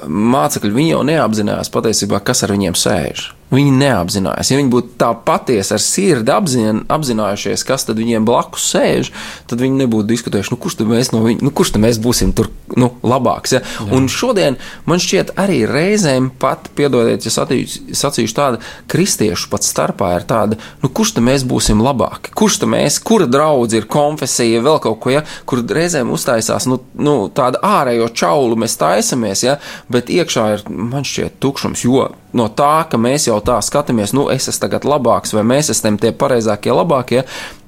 [0.09, 3.31] mācekļi, viņi jau neapzinājās patiesībā, kas ar viņiem sēž.
[3.47, 4.49] Viņi neapzinājās.
[4.51, 9.13] Ja viņi būtu tā patiesi ar sirdi apzin, apzinājušies, kas tad viņiem blakus sēž,
[9.47, 12.33] tad viņi nebūtu diskutējuši, nu, kurš tad mēs, no viņa, nu, kurš tad mēs būsim
[12.35, 13.55] tur nu, labāks.
[13.55, 13.61] Ja?
[13.63, 13.87] Jā.
[13.95, 14.59] Un šodien
[14.91, 20.59] man šķiet arī reizēm pat, piedodiet, ja satīšu, sacīšu tāda, kristiešu pat starpā ir tāda,
[20.83, 24.99] nu, kurš tad mēs būsim labāki, kurš tad mēs, kura draudz ir konfesija, vēl kaut
[25.07, 25.23] ko, ja?
[25.47, 29.61] kur reizēm uztaisās nu, nu, tāda ārējo čaulu mēs taisamies, ja?
[29.87, 34.29] bet iekšā ir, man šķiet, tukšums, jo no tā, ka mēs jau tā skatāmies, nu,
[34.31, 37.25] es esmu tagad labāks, vai mēs esam tie pareizākie, labākie,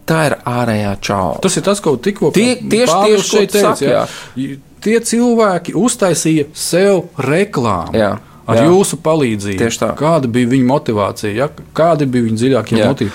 [0.08, 1.38] tā ir ārējā čaula.
[1.42, 4.06] Tas ir tas, ko tikko Tie- tieši- tieši, šeit teica.
[4.80, 7.92] Tie cilvēki uztaisīja sev reklāmu.
[7.98, 8.18] Jā,
[8.48, 8.64] Ar jā.
[8.70, 9.58] jūsu palīdzību.
[9.58, 9.88] Tieši tā.
[9.98, 11.32] Kāda bija viņa motivācija?
[11.34, 11.48] Ja?
[11.74, 13.10] Kādi bija viņa dziļākie motīvi?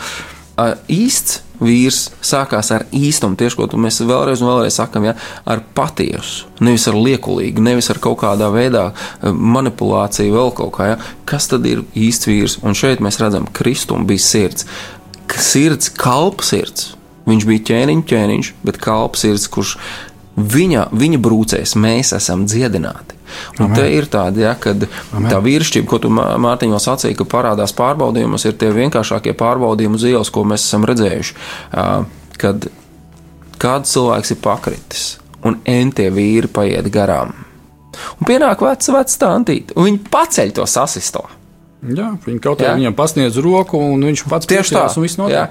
[0.54, 5.14] Īsts vīrs sākās ar īstumu, tieši ko mēs vēlreiz un vēlreiz sakām, ja,
[5.50, 10.92] ar patiesu, nevis ar liekulīgu, nevis ar kaut kādā veidā eh, manipulāciju, vēl kaut kā.
[10.94, 11.00] Ja.
[11.30, 12.60] Kas tad ir īsts vīrs?
[12.62, 14.68] Un šeit mēs redzam, ka Kristum bija sirds.
[15.34, 16.94] Sirds, kalpa sirds.
[17.26, 19.78] Viņš bija ķēniņš, ķēniņš, bet kalpa sirds, kurš
[20.38, 23.13] viņa, viņa brūcēs mēs esam dziedināti.
[23.60, 24.54] Un te ir tāda, ja,
[25.14, 25.30] Amen.
[25.32, 30.00] tā vīrišķība, ko tu Mā- Mārtiņ jau sacīji, ka parādās pārbaudījumos, ir tie vienkāršākie pārbaudījumi
[30.00, 31.36] uz ielas, ko mēs esam redzējuši.
[32.38, 32.68] Kad
[33.62, 35.06] kāds cilvēks ir pakritis
[35.44, 37.34] un entie vīri paiet garām.
[38.20, 41.28] Un pienāk vecs, vecs tantīte, un viņi paceļ to sasisto.
[41.84, 42.74] Jā, viņi kaut kā Jā.
[42.78, 44.86] viņam pasniedz roku, un viņš pats Tieši tā,
[45.20, 45.36] notiek.
[45.36, 45.50] Jā.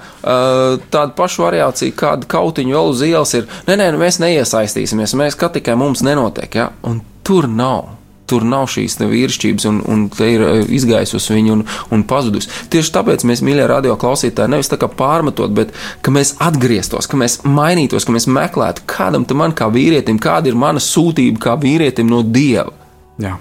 [0.95, 3.45] Tāda paša variācija, kāda kautiņa vēl uz ielas ir.
[3.69, 6.57] Nē, nē, mēs neiesaistīsimies, mēs kā tikai mums nenotiek.
[6.57, 6.71] Ja?
[6.89, 7.99] Un tur nav.
[8.31, 12.49] Tur nav šīs vīrišķības, un, un te ir uh, izgaisusi viņa un, un pazudusi.
[12.73, 17.21] Tieši tāpēc mēs, mīļie radio klausītāji, nevis tā kā pārmetot, bet ka mēs atgrieztos, ka
[17.21, 21.59] mēs mainītos, ka mēs meklētu, kādam tam man kā vīrietim, kāda ir mana sūtība kā
[21.61, 22.73] vīrietim no dieva.
[23.21, 23.37] Jā.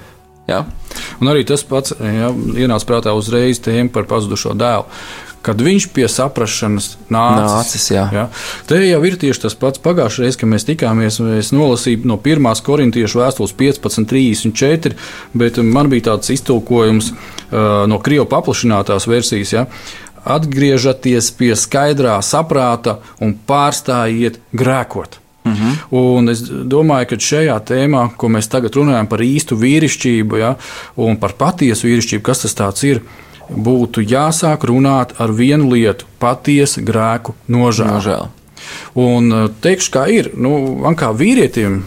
[0.49, 0.65] Ja?
[1.21, 4.89] Un arī tas pats ja, ienāca prātā uzreiz tēma par pazudušo dēlu.
[5.41, 8.03] Kad viņš pie saprašanas nācis, Nācis, jā.
[8.13, 8.25] Ja,
[8.69, 9.81] te jau ir tieši tas pats.
[9.81, 12.51] Pagājušajā reizē, kad mēs tikāmies, es nolasīju no 1.
[12.67, 14.93] korintiešu vēstules 15.34,
[15.33, 19.55] bet man bija tāds iztulkojums uh, no Krievijas paplašinātās versijas.
[19.55, 19.65] Ja,
[20.21, 25.17] Atgriežaties pie skaidrā saprāta un pārstājiet grēkot.
[25.43, 25.77] Uh -huh.
[25.89, 30.55] Un es domāju, ka šajā tēmā, ko mēs tagad runājam par īstu vīrišķību ja,
[30.95, 33.01] un par patiesu vīrišķību, kas tas ir,
[33.55, 38.29] būtu jāsāk runāt ar vienu lietu- patiesu grēku nožēlu.
[38.95, 41.83] Un eh, teikšu, kā ir, nu, man kā vīrietim.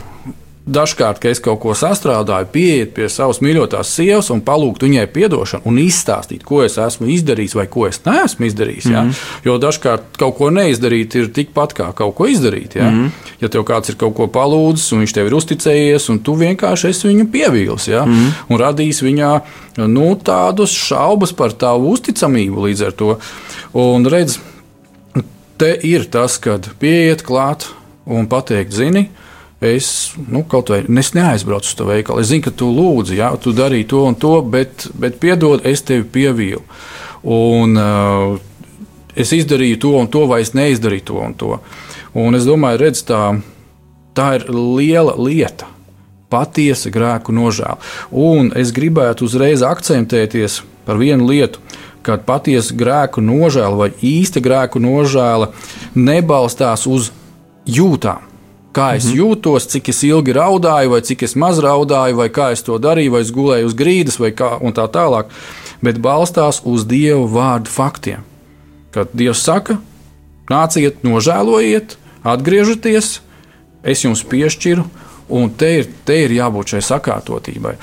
[0.65, 5.61] Dažkārt, kad es kaut ko sastrādāju, pieiet pie savas mīļotās sievas un palūgt viņai atdošanu,
[5.69, 8.87] un izstāstīt, ko es esmu izdarījis vai ko es neesmu izdarījis.
[8.89, 9.11] Mm -hmm.
[9.11, 9.43] ja?
[9.45, 12.77] Jo dažkārt kaut ko neizdarīt ir tikpat kā kaut ko izdarīt.
[12.77, 13.11] Ja, mm -hmm.
[13.41, 16.89] ja tev kāds ir kaut ko palūdzis, un viņš tev ir uzticējies, un tu vienkārši
[16.89, 18.07] esi viņu pievīlis, ja?
[18.07, 18.33] mm -hmm.
[18.49, 19.41] un radīs viņā
[19.77, 23.19] nu, tādus šaubas par tavu uzticamību līdz ar to.
[23.73, 24.39] Un redz,
[25.57, 27.67] te ir tas, kad pieiet klāt
[28.07, 29.09] un pateikt, zini,
[29.65, 32.23] es nu, kaut vai es neaizbraucu uz to veikalu.
[32.23, 35.85] Es zinu, ka tu lūdzi, ja, tu darīji to un to, bet, bet piedod, es
[35.87, 36.63] tevi pievīlu.
[37.35, 38.37] Un, uh,
[39.17, 41.59] es izdarīju to un to, vai es neizdarīju to un to.
[42.15, 43.23] Un es domāju, redz, tā,
[44.15, 45.71] tā ir liela lieta.
[46.33, 47.79] Patiesa grēku nožēla.
[48.11, 51.63] Un es gribētu uzreiz akcentēties par vienu lietu,
[52.05, 55.53] kad patiesa grēku nožēla vai īsta grēku nožēla
[55.95, 57.13] nebalstās uz
[57.65, 58.34] jūtām.
[58.75, 59.19] Kā es mm -hmm.
[59.21, 63.11] jūtos, cik es ilgi raudāju, vai cik es maz raudāju, vai kā es to darīju,
[63.11, 65.25] vai es gulēju uz grīdas, vai kā, un tā tālāk.
[65.83, 68.21] Bet balstās uz Dieva vārdu faktiem.
[68.91, 69.79] Kad Dievs saka,
[70.51, 73.21] nāciet, nožēlojiet, atgriežieties,
[73.83, 74.85] es jums piešķiru,
[75.29, 77.75] un te ir, te ir jābūt šai sakārtotībai.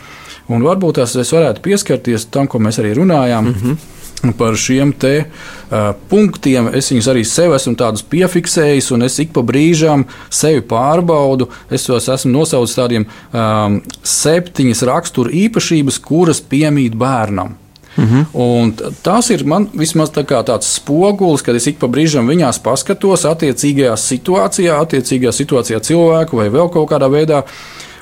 [0.48, 3.46] Un varbūt tās es varētu pieskarties tam, ko mēs arī runājām.
[3.46, 4.01] Mm -hmm
[4.38, 6.70] par šiem te uh, punktiem.
[6.78, 7.76] Es viņus arī sev esmu
[8.12, 11.50] piefiksējis, un es ik pa brīžam sevi pārbaudu.
[11.72, 17.58] Es tos esmu nosaucis tādiem um, septiņas rakstura īpašības, kuras piemīt bērnam.
[17.98, 18.92] Mm -hmm.
[19.02, 23.96] Tas ir man vismaz tā tāds spogulis, kad es ik pa brīžam viņās paskatos, attiecīgajā
[23.98, 27.44] situācijā, attiecīgajā situācijā cilvēku vai vēl kaut kādā veidā.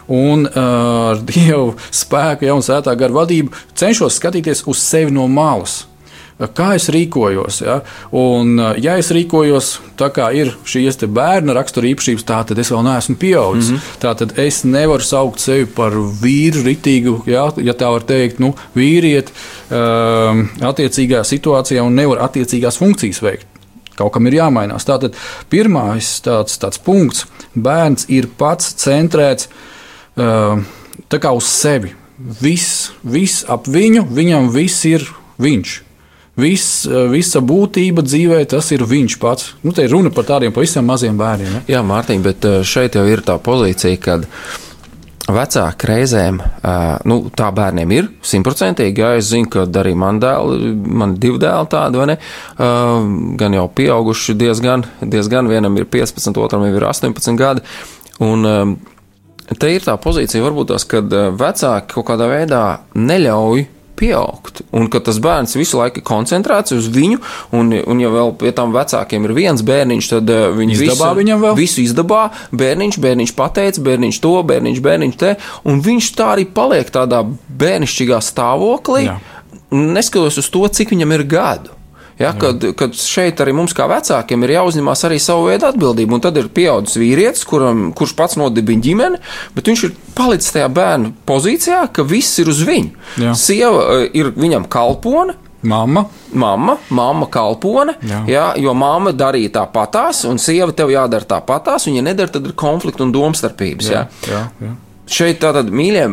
[0.07, 5.85] Un uh, ar dievu spēku, jau tādā gara vadību, cenšos skatīties uz sevi no malas
[6.47, 7.59] kā es rīkojos.
[7.65, 7.79] Ja?
[8.15, 12.83] Un, ja es rīkojos tā, kā ir šīs bērna rakstura īpašības, tā tad es vēl
[12.87, 13.71] neesmu pieaudzis.
[13.71, 13.99] Mm -hmm.
[13.99, 18.55] Tā tad es nevaru saukt sevi par vīru, ritīgu, ja, ja tā var teikt, nu,
[18.75, 19.31] vīrieti
[19.69, 23.47] um, attiecīgā situācijā un nevar attiecīgās funkcijas veikt.
[23.95, 24.85] Kaut kam ir jāmainās.
[24.87, 25.15] Tātad
[25.49, 27.25] pirmais tāds, tāds punkts-
[27.67, 29.47] bērns ir pats centrēts
[30.15, 30.63] uh,
[31.35, 31.93] uz sevi.
[32.41, 35.03] Viss, viss ap viņu, viņam viss ir
[35.39, 35.88] viņš.
[36.39, 39.53] Viss, eh, visa būtība dzīvē, tas ir viņš pats.
[39.63, 41.53] Nu, te ir runa par tādiem pavisam maziem bērniem.
[41.53, 41.61] Ne?
[41.67, 44.27] Jā, Mārtiņ, bet eh, šeit jau ir tā pozīcija, kad
[45.29, 49.03] vecāki reizēm, eh, nu, tā bērniem ir simtprocentīgi.
[49.03, 52.19] Jā, es zinu, ka arī man dēli, man divi dēli tādi, vai ne?
[53.39, 57.65] Gan jau pieauguši diezgan, diezgan vienam ir 15, otram ir 18 gadi.
[58.23, 58.77] Un,
[59.49, 62.59] Te ir tā pozīcija, varbūt tās, kad vecāki kaut kādā veidā
[62.93, 63.63] neļauj
[63.99, 64.63] pieaugt.
[64.75, 67.19] Un ka tas bērns visu laiku ir koncentrēts uz viņu,
[67.55, 71.19] un, un ja vēl pie tam vecākiem ir viens bērniņš, tad uh, viņi izdabā visu,
[71.21, 71.57] viņam vēl.
[71.59, 72.21] Visu izdabā,
[72.61, 75.33] bērniņš, bērniņš pateica, bērniņš to, bērniņš, bērniņš te,
[75.69, 77.23] un viņš tā arī paliek tādā
[77.59, 79.19] bērnišķīgā stāvoklī, Jā.
[79.75, 81.78] neskatoties uz to, cik viņam ir gadu.
[82.19, 86.17] Ja, kad, kad šeit arī mums, kā vecākiem, ir jāuzņemās arī savu veidu atbildība.
[86.17, 89.19] Un tad ir pieaudzis vīrietis, kuram, kurš pats nodibina ģimeni,
[89.55, 92.91] bet viņš ir palicis tajā bērnu pozīcijā, ka viss ir uz viņu.
[93.23, 93.37] Jā.
[93.39, 95.37] Sieva eh, ir viņam kalpone.
[95.63, 96.05] Mamma.
[96.39, 98.19] Mamma, mamma kalpone, jā.
[98.29, 102.55] Jā, jo mamma darīja tāpatās, un sieva tev jādara tāpatās, un, ja nedara, tad ir
[102.59, 103.89] konflikti un domstarpības.
[103.91, 104.75] Jā, jā, jā.
[105.09, 106.05] Šeit tātad, mīļie,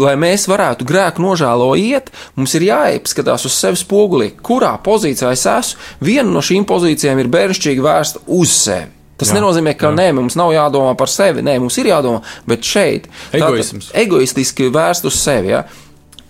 [0.00, 5.44] lai mēs varētu grēku nožēlo iet, mums ir jāapskatās uz sevi spogulī, kurā pozīcijā es
[5.52, 5.84] esmu.
[6.08, 8.88] Viena no šīm pozīcijām ir bērnišķīgi vērsta uz sevi.
[9.20, 9.96] Tas jā, nenozīmē, ka jā.
[10.00, 13.92] nē, mums nav jādomā par sevi, nē, mums ir jādomā, bet šeit Egoisms.
[13.94, 15.52] egoistiski vērst uz sevi.
[15.52, 15.62] Ja?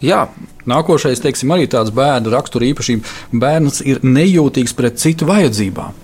[0.02, 0.26] Jā.
[0.68, 3.14] Nākošais, teiksim, arī tāds bērnu rakstura īpašība.
[3.42, 5.96] Bērns ir nejūtīgs pret citu vajadzībām.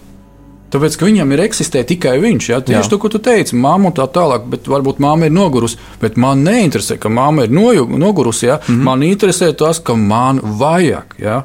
[0.68, 2.48] Tāpēc, ka viņam ir eksistē tikai viņš.
[2.50, 2.61] Ja?
[2.61, 2.90] Tieši Jā.
[2.92, 5.78] to, ko tu teici, māma un tā tālāk, bet varbūt māma ir nogurusi.
[6.02, 8.46] Bet man neinteresē, ka māma ir nogurusi.
[8.46, 8.59] Ja?
[8.61, 8.85] Mm -hmm.
[8.85, 11.14] Man interesē tas, ka man vajag.
[11.18, 11.42] Ja?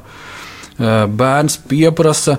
[1.06, 2.38] Bērns pieprasa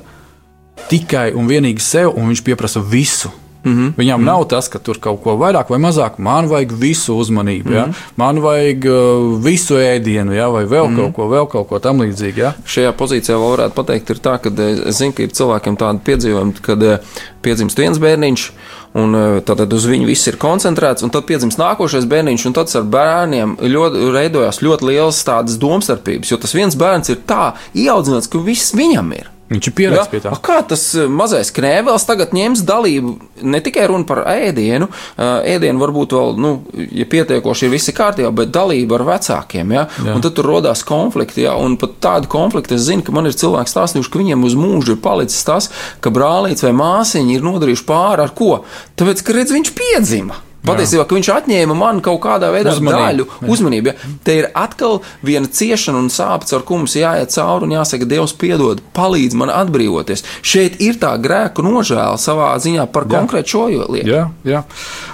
[0.90, 3.30] tikai un vienīgi sev, un viņš pieprasa visu.
[3.66, 3.94] Mm -hmm.
[3.98, 4.26] Viņam mm -hmm.
[4.26, 6.12] nav tas, ka tur kaut ko vairāk vai mazāk.
[6.18, 7.78] Man vajag visu uzmanību, mm -hmm.
[7.78, 7.86] ja?
[7.86, 7.96] Mhm.
[8.16, 10.50] man vajag uh, visu ēdienu, ja?
[10.50, 11.02] vai vēl mm -hmm.
[11.02, 12.38] kaut ko, vēl kaut ko tam līdzīgu.
[12.38, 12.54] Ja?
[12.66, 14.50] Šajā pozīcijā vēl varētu pateikt, ir tā, ka
[14.90, 17.00] es zinu, ka ir cilvēkiem tādi piedzīvojumi, kad
[17.42, 18.52] piedzimst viens bērniņš.
[18.96, 22.84] Un tad uz viņu viss ir koncentrēts, un tad piedzimst nākošais bērniņš, un tad ar
[22.84, 28.38] bērniem ļoti, veidojās ļoti liels tādas domstarpības, jo tas viens bērns ir tā ieaudzināts, ka
[28.38, 29.35] viss viņam ir.
[29.46, 30.32] Viņš ir pieredzējis pie tā.
[30.34, 33.12] A kā tas eh, mazais knēvēls tagad ņems dalību?
[33.46, 38.32] Ne tikai runa par ēdienu, eh, ēdienu varbūt vēl, nu, ja pietiekoši ir visi kārtībā,
[38.34, 39.86] bet dalība ar vecākiem, ja?
[40.02, 40.16] Jā.
[40.16, 41.54] Un tad tur rodās konflikti, ja?
[41.62, 44.98] Un pat tādi konflikti, es zinu, ka man ir cilvēki stāstījuši, ka viņiem uz mūžu
[44.98, 45.70] ir palicis tas,
[46.02, 48.64] ka brālīts vai māsiņi ir nodarījuši pāri ar ko?
[48.98, 50.42] Tāpēc, ka redz, viņš piedzima.
[50.66, 53.02] Patiesībā, ka viņš atņēma man kaut kādā veidā uzmanību.
[53.02, 53.92] daļu uzmanību.
[53.92, 54.14] Ja?
[54.26, 58.36] Te ir atkal viena ciešana un sāpes, ar ko mums jāiet cauri un jāsaka, Dievs,
[58.40, 60.26] piedod, palīdz man atbrīvoties.
[60.46, 63.18] Šeit ir tā grēku nožēla savā ziņā par jā.
[63.18, 64.10] konkrētu šo lietu.
[64.10, 64.66] Jā, jā.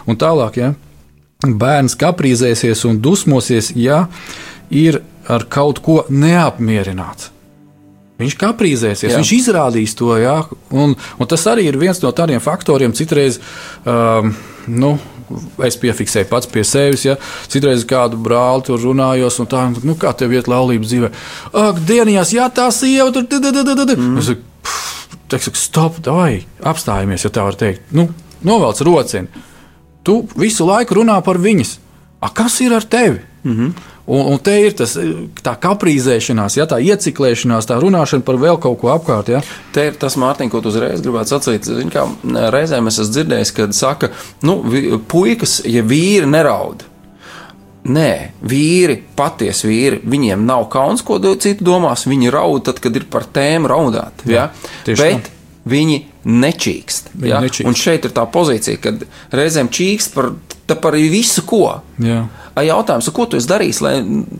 [0.09, 0.73] Un tālāk, ja
[1.41, 4.05] bērns kaprīzēsies un dusmosies, ja
[4.69, 7.31] ir ar kaut ko neapmierināts.
[8.21, 9.17] Viņš kaprīzēsies, jā.
[9.17, 10.11] viņš izrādīs to.
[10.21, 10.35] Jā,
[10.77, 13.39] un, un tas arī ir viens no tādiem faktoriem, citreiz.
[13.81, 14.35] Um,
[14.69, 14.93] nu,
[15.67, 17.05] es piefiksēju pats pie sevis.
[17.05, 17.17] Ja?
[17.51, 21.11] Citreiz kādu brāli tur runājos, un tā, nu, kā tev iet laulības dzīvē.
[21.63, 23.27] Ak, dienās, jā, tā sieva tur.
[23.97, 24.17] Mm.
[25.31, 27.87] Es saku, stop, vai apstājamies, ja tā var teikt.
[27.95, 28.09] Nu,
[28.43, 29.47] novelc rocienu.
[30.03, 31.77] Tu visu laiku runā par viņas.
[32.21, 33.21] A, kas ir ar tevi?
[33.43, 33.71] Mm -hmm.
[34.11, 34.97] Un, un te ir tas,
[35.45, 39.31] tā kaprīzēšanās, ja, tā ieciklēšanās, tā runāšana par vēl kaut ko apkārt.
[39.31, 39.41] Ja.
[39.75, 41.67] Te ir tas, Mārtiņ, ko tu uzreiz gribētu sacīt.
[41.67, 42.05] Zin, kā,
[42.53, 44.11] reizēm es esmu dzirdējis, kad saka,
[44.47, 44.59] nu,
[45.11, 46.87] puikas, ja vīri neraud.
[47.81, 48.11] Nē,
[48.45, 52.05] vīri, patiesi vīri, viņiem nav kauns, ko citu domās.
[52.05, 54.21] Viņi raud tad, kad ir par tēmu raudāt.
[54.29, 54.51] Ja?
[54.85, 55.39] tieši Bet tā.
[55.71, 57.13] viņi nečīkst.
[57.25, 57.41] Ja?
[57.43, 57.67] nečīkst.
[57.67, 59.05] Un šeit ir tā pozīcija, kad
[59.35, 60.31] reizēm čīkst par,
[60.71, 61.81] par visu ko.
[62.01, 62.25] Jā.
[62.61, 63.93] Jautājums, ko tu esi darījis, lai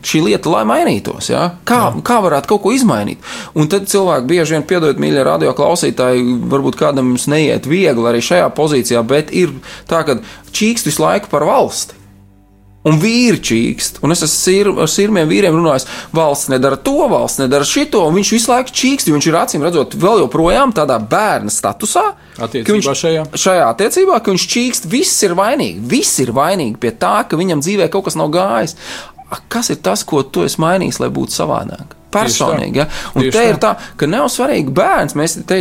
[0.05, 1.29] šī lieta lai mainītos?
[1.31, 1.45] Ja?
[1.67, 2.01] Kā, Jā.
[2.05, 3.23] kā varētu kaut ko izmainīt?
[3.55, 8.19] Un tad cilvēki bieži vien, piedodiet, mīļie radio klausītāji, varbūt kādam jums neiet viegli arī
[8.25, 9.55] šajā pozīcijā, bet ir
[9.89, 10.19] tā, ka
[10.51, 12.00] čīkst visu laiku par valsti.
[12.81, 15.85] Un vīri čīkst, un es esmu sir, ar sirmiem vīriem runājis,
[16.17, 19.65] valsts nedara to, valsts nedara šito, un viņš visu laiku čīkst, jo viņš ir acīm
[19.67, 22.07] redzot, vēl joprojām tādā bērna statusā.
[22.79, 23.27] viņš, šajā?
[23.37, 25.85] šajā attiecībā, ka viņš čīkst, viss ir vainīgi.
[25.93, 28.77] Viss ir vainīgi pie tā, ka viņam dzīvē kaut kas nav gājis.
[29.29, 32.00] A, Kas ir tas, ko tu esi mainījis, lai būtu savādāk?
[32.11, 32.87] Personīgi, ja?
[33.15, 33.75] Un Tieši te ir tā.
[33.97, 35.15] ka nav svarīgi bērns.
[35.19, 35.59] Mēs te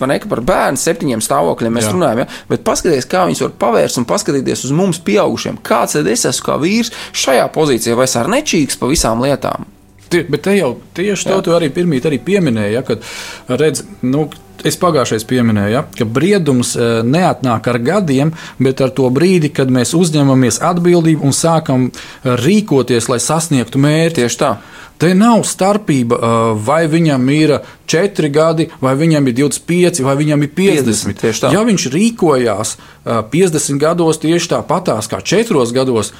[0.00, 1.92] vai ne, par bērnu septiņiem stāvokļiem mēs Jā.
[1.94, 2.26] runājam, ja?
[2.50, 5.60] bet paskatieties, kā viņus var pavērst un paskatīties uz mums, pieaugušiem.
[5.66, 6.92] Kāds tad es esmu kā vīrs
[7.24, 9.70] šajā pozīcijā, vai es ar nečīks pa visām lietām?
[10.14, 13.02] Bet te jau tieši to arī pirmīt arī pieminēji, ja, kad
[13.48, 14.28] redz, nu,
[14.64, 19.72] es pagājušais pieminēju, ja, ka briedums eh, neatnāk ar gadiem, bet ar to brīdi, kad
[19.72, 24.22] mēs uzņemamies atbildību un sākam eh, rīkoties, lai sasniegtu mērķi.
[24.24, 24.54] Tieši tā.
[24.98, 30.44] Te nav starpība, eh, vai viņam ir 4 gadi, vai viņam ir 25, vai viņam
[30.46, 30.84] ir 50.
[30.86, 31.50] 50, tieši tā.
[31.52, 36.12] Ja viņš rīkojās eh, 50 gados tieši tāpatās kā 4 gados,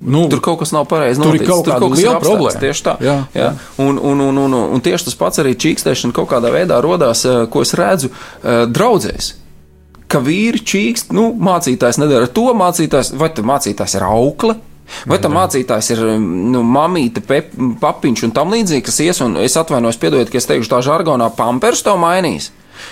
[0.00, 1.20] nu, Tur kaut kas nav pareizi.
[1.22, 2.60] Tur ir kaut kāda kas ir liela problēma.
[2.62, 2.94] Tieši tā.
[3.02, 3.50] Jā, jā.
[3.82, 7.44] Un, un, un, un, un tieši tas pats arī čīkstēšana kaut kādā veidā rodās, eh,
[7.50, 9.32] ko es redzu eh, draudzēs.
[10.08, 14.54] Ka vīri čīkst, nu, mācītājs nedara to, mācītājs, vai tad mācītājs ir aukle,
[15.08, 17.50] vai tam mācītājs ir nu, mamīte, pep,
[17.82, 21.28] papiņš un tam līdzīgi, kas ies, un es atvainojos, piedodiet, ka es teikšu tā žargonā,
[21.36, 22.48] pampers to mainīs.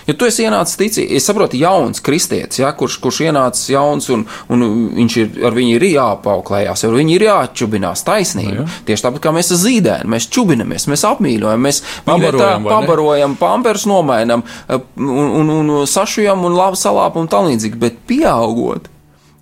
[0.07, 4.25] Ja tu esi ienācis ticīgi, es saprotu, jauns kristietis, ja, kurš, kurš ienācis jauns un,
[4.53, 4.67] un
[4.97, 8.63] viņš ir, ar viņu ir jāpauklējās, ar viņu ir jāčubinās taisnība.
[8.63, 8.67] Jā.
[8.91, 14.45] Tieši tāpat kā mēs zīdēnu, mēs čubinamies, mēs apmīļojam, mēs Pabarojam, tā pabarojam, pampers nomainam
[14.69, 18.91] un, un, un sašujam un labi salāpam un tam līdzīgi, bet pieaugot.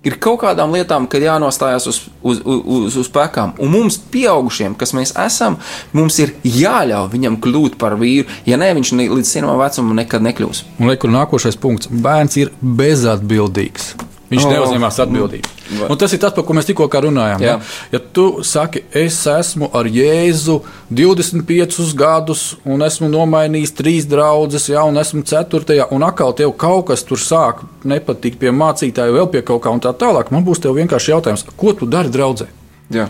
[0.05, 3.55] Ir kaut kādām lietām, kad jānostājās uz, uz, uz, uz pēkām.
[3.61, 5.57] Un mums, pieaugušiem, kas mēs esam,
[5.97, 8.29] mums ir jāļauj viņam kļūt par vīru.
[8.45, 10.65] Ja nē, viņš līdz zināmam vecumam nekad nekļūs.
[10.79, 11.89] Un liek, kur nākošais punkts.
[11.89, 13.95] Bērns ir bezatbildīgs.
[14.25, 15.49] Viņš oh, neuzņemās atbildību.
[15.79, 17.41] va- Un tas ir tas, par ko mēs tikko runājām.
[17.43, 17.59] Jā.
[17.59, 17.59] Ja?
[17.91, 24.83] ja tu saki, es esmu ar Jēzu 25 gadus, un esmu nomainījis trīs draugus, ja,
[24.83, 29.43] un esmu ceturtajā, un atkal tev kaut kas tur sāk nepatikt pie mācītāja, vēl pie
[29.45, 32.47] kaut kā un tā tālāk, man būs tev vienkārši jautājums, ko tu dari draudzē?
[32.93, 33.09] Jā.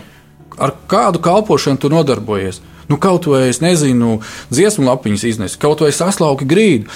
[0.58, 2.60] ar kādu kalpošanu tu nodarbojies.
[2.88, 6.86] Nu, kaut vai es nezinu, dziesmu lapiņas iznesu, kaut vai saslauki grīdu.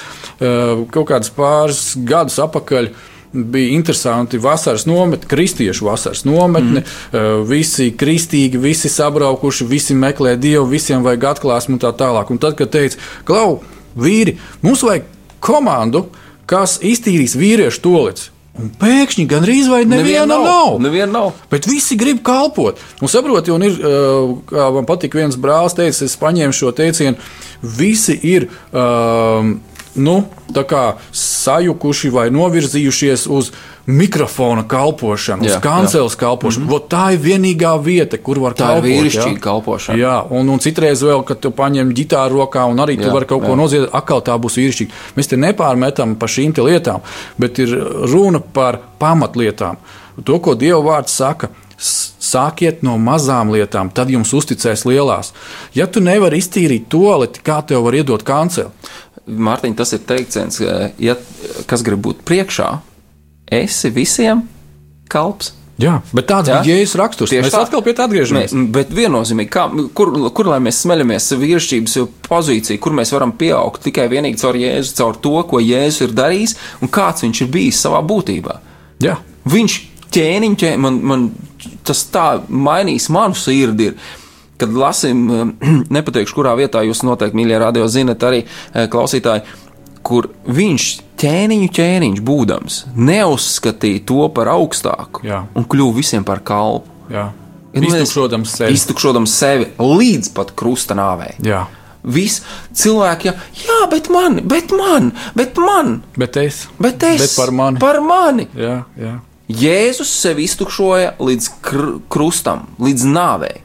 [0.40, 2.88] Eh, Kaut kādas pāris gadus atpakaļ
[3.32, 6.82] bija interesanti vasaras nometne, kristiešu vasaras nometne.
[7.12, 7.44] Mm.
[7.48, 12.32] Visi kristīgi, visi sabraukuši, visi meklē dievu, visiem vajag atklāsmu un tā tālāk.
[12.32, 13.60] Un tad, kad teica, klau,
[13.98, 15.06] vīri, mums vajag
[15.44, 16.08] komandu,
[16.50, 18.30] kas iztīrīs vīriešu tolīdzi.
[18.60, 20.42] Un pēkšņi gandrīz vai neviena nav.
[20.44, 20.78] nav.
[20.82, 21.28] Neviena nav.
[21.52, 22.80] Bet visi grib kalpot.
[23.00, 27.30] Un saprotiet, un ir, uh, kā man patīk, viens brālis teica, es paņēmu šo teicienu,
[27.62, 28.50] visi ir.
[28.74, 29.60] Um,
[29.94, 30.24] Nu,
[30.54, 33.50] tā sajukuši vai novirzījušies uz
[33.90, 36.66] mikrofona kalpošanu, Jā, uz kanceles kalpošanu.
[36.66, 36.88] Mm -hmm.
[36.88, 38.58] Tā ir vienīgā vieta, kur var Mhm.
[38.62, 38.90] Tā ir kalpot.
[38.90, 39.98] vīrišķīga kalpošana.
[39.98, 43.26] Jā, un, un citreiz vēl, kad tu paņem ģitāru rokā un arī tu Jā, vari
[43.26, 43.56] kaut ko jā.
[43.56, 44.90] noziegt, atkal tā būs vīrišķīga.
[45.16, 47.00] Mēs te nepārmetam par šīm lietām,
[47.38, 47.68] bet ir
[48.12, 49.76] runa par pamatlietām.
[50.24, 51.48] To, ko Dieva vārds saka.
[52.20, 55.32] Sākiet no mazām lietām, tad jums uzticēs lielās.
[55.74, 58.68] Ja tu nevari iztīrīt toaleti, kā tev var iedot kanceli?
[59.30, 60.60] Mārtiņ, tas ir teiciens,
[60.98, 61.16] ja,
[61.70, 62.68] kas grib būt priekšā,
[63.60, 64.44] esi visiem
[65.10, 65.54] kalps.
[65.80, 66.58] Jā, bet tāds Jā.
[66.60, 67.30] bija jēzus raksturs.
[67.32, 67.62] Tieši Mēs tā.
[67.64, 68.52] atkal pie tā atgriežamies.
[68.52, 69.62] Mē, bet viennozīmīgi, kā,
[69.96, 71.94] kur, kur lai mēs smeļamies vīrišķības
[72.26, 76.56] pozīciju, kur mēs varam pieaugt tikai vienīgi caur Jēzu, caur to, ko Jēzus ir darījis
[76.84, 78.58] un kāds viņš ir bijis savā būtībā.
[79.00, 79.16] Jā,
[79.48, 79.76] Viņš
[80.12, 81.28] ķēniņš, ķē, man, man
[81.86, 83.90] tas tā mainīs manu sirdi.
[83.90, 84.18] Ir.
[84.60, 85.24] Kad lasīsim,
[85.96, 89.44] nepateikšu, kurā vietā jūs noteikti, mīļie radio, zinat, arī eh, klausītāji,
[90.06, 90.84] kur viņš
[91.20, 95.42] ķēniņu ķēniņš būdams neuzskatīja to par augstāku Jā.
[95.56, 96.88] un kļuva visiem par kalpu.
[97.12, 97.26] jā.
[97.70, 98.74] Ja, nu, Iztukšodams sevi.
[98.74, 101.36] Iztukšodams sevi līdz pat krusta nāvei.
[101.46, 101.60] Jā.
[102.02, 102.40] Viss
[102.74, 106.64] cilvēki, ja, jā, bet man, bet man, bet man, Bet es.
[106.82, 107.78] bet es, Bet par mani.
[107.78, 108.48] Par mani.
[108.58, 109.12] Jā, jā.
[109.50, 113.60] Jēzus sevi iztukšoja līdz kr krustam, līdz nāvei.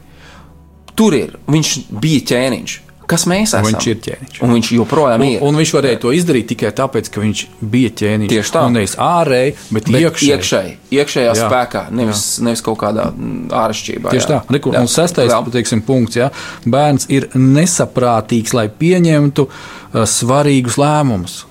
[0.96, 2.80] Tur ir, viņš bija ķēniņš.
[3.06, 3.62] Kas mēs esam?
[3.68, 4.38] Viņš ir ķēniņš.
[4.42, 5.42] Un viņš joprojām Un, ir.
[5.46, 8.32] un viņš varēja to izdarīt tikai tāpēc, ka viņš bija ķēniņš.
[8.32, 8.62] Tieši tā.
[8.66, 10.32] Un nevis ārēji, bet, bet iekšēji.
[10.34, 11.46] iekšēji, iekšējā Jā.
[11.46, 14.10] spēkā, nevis, nevis kaut kādā mm, āršķirībā.
[14.16, 14.40] Tieši tā.
[14.56, 15.52] Reku, un sestais Vēl.
[15.54, 16.18] teiksim, punkts.
[16.18, 16.32] Ja?
[16.66, 21.44] Bērns ir nesaprātīgs, lai pieņemtu uh, svarīgus lēmumus.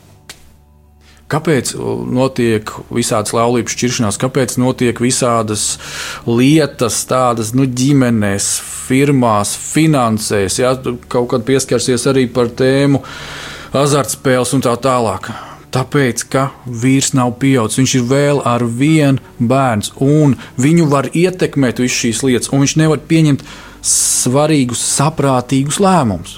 [1.25, 1.71] Kāpēc
[2.13, 5.79] notiek visādas laulības šķiršanās, kāpēc notiek visādas
[6.29, 8.49] lietas, tādas nu, ģimenēs,
[8.85, 10.75] firmās, finansēs, ja?
[11.09, 13.01] kaut kad pieskarsies arī par tēmu
[13.73, 15.31] azartspēles un tā tālāk.
[15.75, 21.81] Tāpēc, ka vīrs nav pieaudzis, viņš ir vēl ar vienu bērnu, un viņu var ietekmēt
[21.81, 23.41] visas šīs lietas, un viņš nevar pieņemt
[23.85, 26.37] svarīgus, saprātīgus lēmumus.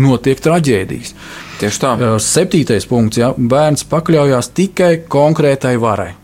[0.00, 1.14] Notiek traģēdijas.
[1.60, 1.90] Tieši tā.
[2.24, 3.18] Septītais punkts.
[3.20, 6.14] Ja, bērns pakļaujas tikai konkrētai varai.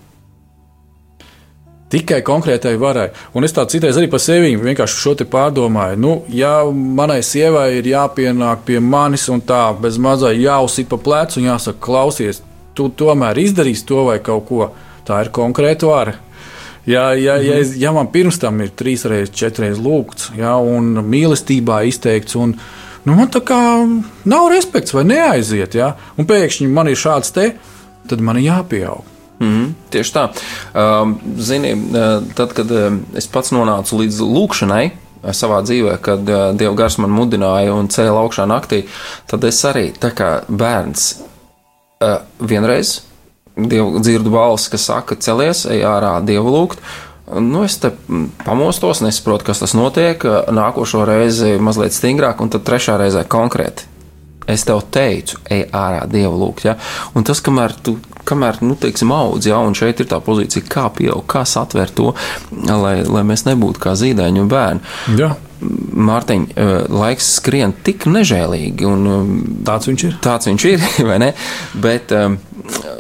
[1.93, 3.11] Tikai konkrētai varai.
[3.39, 5.99] Un es tādu citreiz arī par sevi vienkārši šo te pārdomāju.
[6.03, 11.39] Nu, ja manai sievai ir jāpienāk pie manis un tā bez mazā jāuzsit pa plecu
[11.39, 12.41] un jāsaka, klausies,
[12.75, 14.71] tu tomēr izdarīsi to vai kaut ko,
[15.07, 16.17] tā ir konkrēta vara.
[16.87, 20.57] Ja, ja, ja, es- ja man pirms tam ir trīs reizes, četras reizes lūgts, ja,
[20.57, 22.55] un mīlestībā izteikts, un
[23.07, 23.61] nu, man tā kā
[24.29, 27.53] nav respekts vai neaiziet, ja, un pēkšņi man ir šāds te,
[28.11, 29.13] tad man ir jāpieaug.
[29.37, 30.29] Mm, tieši tā.
[30.73, 36.25] Um, Zini, uh, tad, kad um, es pats nonācu līdz lūkšanai uh, savā dzīvē, kad
[36.25, 38.87] uh, Dieva gars man mudināja un cēlīja augšā naktī,
[39.29, 43.03] tad es arī tā kā bērns uh, vienreiz
[43.57, 46.83] dievu, dzirdu balsi, kas saka, celies, ej ārā, dievu lūgt.
[47.27, 47.91] Nu, es te
[48.45, 50.23] pamostos, nesaprotu, kas tas notiek.
[50.55, 53.89] Nākošo reizi mazliet stingrāk, un tad trešā reizē konkrēti.
[54.47, 56.69] Es tev teicu, ej ārā, dievu lūgt.
[56.69, 56.77] Ja?
[57.19, 57.97] Un tas, kamēr tu,
[58.29, 62.13] kamēr, nu, teiksim, audz, ja, un šeit ir tā pozīcija, kā pieaug, kā satvērt to,
[62.53, 64.95] lai, lai mēs nebūtu kā zīdaiņu bērni.
[65.19, 65.35] Ja.
[65.61, 69.31] Mārtiņ, eh, laiks skrien tik nežēlīgi, un um,
[69.67, 70.19] Tāds viņš ir.
[70.25, 71.33] tāds viņš ir, vai ne?
[71.83, 72.39] Bet, um,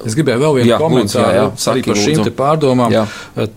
[0.06, 2.92] Es gribēju vēl vienu Jā, komentāru jā, jā, saki, par šīm pārdomām.
[2.94, 3.02] Jā.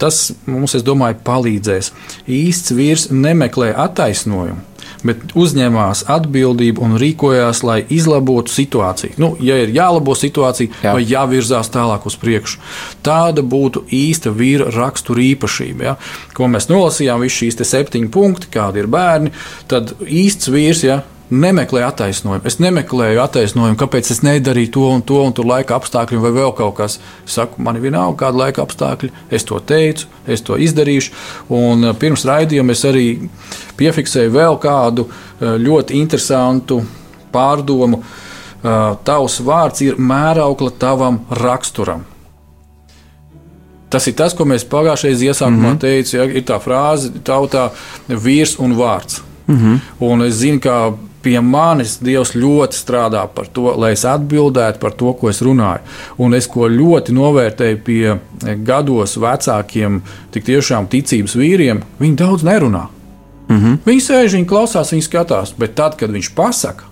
[0.02, 1.92] Tas mums, es domāju, palīdzēs.
[2.26, 4.64] Īsts vīrs nemeklē attaisnojumu.
[5.04, 9.16] Bet uzņēmās atbildību un rīkojās, lai izlabotu situāciju.
[9.22, 10.96] Nu, ja ir jālabo situācija, Jā.
[10.98, 12.60] vai jāvirzās tālāk uz priekšu,
[13.06, 15.88] tāda būtu īsta vīra rakstura īpašība.
[15.88, 15.96] Ja?
[16.36, 19.32] Ko mēs nolasījām, visas šīs te septiņi punkti, kādi ir bērni,
[19.72, 20.84] tad īsts vīrs.
[20.88, 21.02] Ja?
[21.30, 22.42] Nemeklēju attaisnojumu.
[22.50, 26.54] Es nemeklēju attaisnojumu, kāpēc es nedarīju to un to, un tur laika apstākļi vai vēl
[26.58, 26.96] kaut kas.
[27.22, 29.12] Es saku, man ir vienalga, kāda laika apstākļi.
[29.30, 31.14] Es to teicu, es to izdarīšu.
[31.54, 33.04] Un eh, pirms raidījuma es arī
[33.78, 36.80] piefiksēju vēl kādu eh, ļoti interesantu
[37.34, 38.02] pārdomu.
[38.02, 42.08] Eh, Tavs vārds ir mēraukla tavam raksturam.
[43.90, 45.78] Tas ir tas, ko mēs pagājušajā iesākumā mm -hmm.
[45.82, 46.18] teicām.
[46.18, 47.70] Ja, ir tā frāze, tautā
[48.10, 49.22] vīrs un vārds.
[49.48, 49.80] Mm -hmm.
[50.00, 50.94] Un es zinu, ka
[51.24, 55.84] pie manis Dievs ļoti strādā par to, lai es atbildētu par to, ko es runāju.
[56.18, 58.16] Un es ko ļoti novērtēju pie
[58.66, 60.02] gados vecākiem,
[60.34, 62.88] tik tiešām ticības vīriem, viņi daudz nerunā.
[63.50, 63.78] Mm -hmm.
[63.86, 66.89] Viņi sēž, viņi klausās, viņi skatās, bet tad, kad viņš pasaka,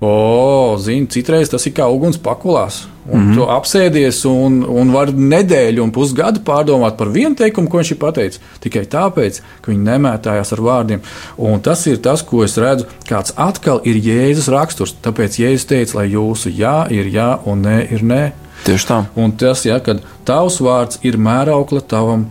[0.00, 2.82] O, zini, citreiz tas ir kā uguns pakulās.
[3.06, 3.34] Un mm -hmm.
[3.34, 7.98] tu apsēdies un, un vari nedēļu un pusgadu pārdomāt par vienu teikumu, ko viņš ir
[7.98, 8.40] pateicis.
[8.60, 11.00] Tikai tāpēc, ka viņi nemētājās ar vārdiem.
[11.36, 14.94] Un tas ir tas, ko es redzu, kāds atkal ir Jēzus raksturs.
[15.02, 18.32] Tāpēc Jēzus teica, lai jūsu jā ir jā un nē ir nē.
[18.64, 22.26] tieši tā, Un tas, ja, kad tavs vārds ir mēraukla tavam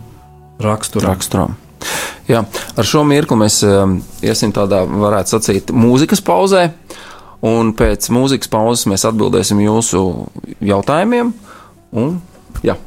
[0.60, 1.10] raksturam.
[1.10, 1.56] raksturām.
[2.28, 2.44] Jā,
[2.76, 6.70] ar šo mirkli mēs um, iesim tādā, varētu sacīt, mūzikas pauzē.
[7.44, 10.02] Un pēc mūzikas pauzes mēs atbildēsim jūsu
[10.64, 11.34] jautājumiem.
[11.96, 12.16] Un,
[12.64, 12.78] jā.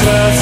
[0.00, 0.39] Jesus.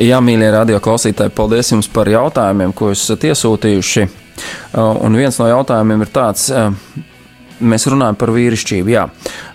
[0.00, 4.06] Jā, mīļie radio klausītāji, paldies jums par jautājumiem, ko esat iesūtījuši.
[4.72, 6.46] Uh, un viens no jautājumiem ir tāds.
[6.48, 6.70] Uh,
[7.60, 9.02] mēs runājam par vīrišķību, jā,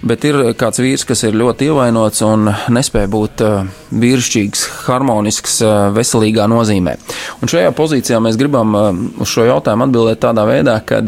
[0.06, 5.58] bet ir kāds vīrs, kas ir ļoti ievainots un nespēja būt uh, vīrišķīgs, harmonisks,
[5.98, 6.94] veselīgā nozīmē.
[7.42, 8.78] Un šajā pozīcijā mēs gribam
[9.18, 11.08] uz šo jautājumu atbildēt tādā veidā, ka,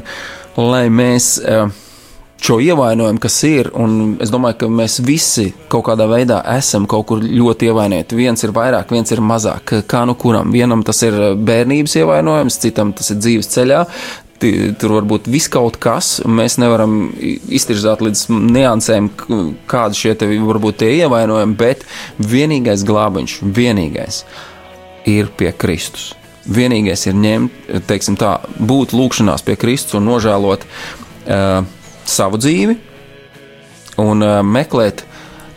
[0.57, 1.69] lai mēs uh,
[2.41, 3.69] šo ievainojumu, kas ir.
[4.23, 8.17] Es domāju, ka mēs visi kaut kādā veidā esam kaut kur ļoti ievainoti.
[8.17, 9.79] Viens ir vairāk, viens ir mazāk.
[9.89, 10.53] Kā nu kuram?
[10.53, 13.83] Vienam tas ir bērnības ievainojums, citam tas ir dzīves ceļā.
[14.37, 19.07] Tur var būt viskaut kas, un mēs nevaram iztirzāt līdz niansēm,
[19.69, 21.81] kādi šie te varbūt tie ievainojumi, bet
[22.21, 24.21] vienīgais glābiņš, vienīgais
[25.09, 26.11] ir pie Kristus.
[26.45, 27.57] Vienīgais ir ņemt,
[27.89, 31.65] teiksim tā, būt lūkšanās pie Kristus un nožēlot uh,
[32.09, 32.77] savu dzīvi
[34.01, 35.05] un uh, meklēt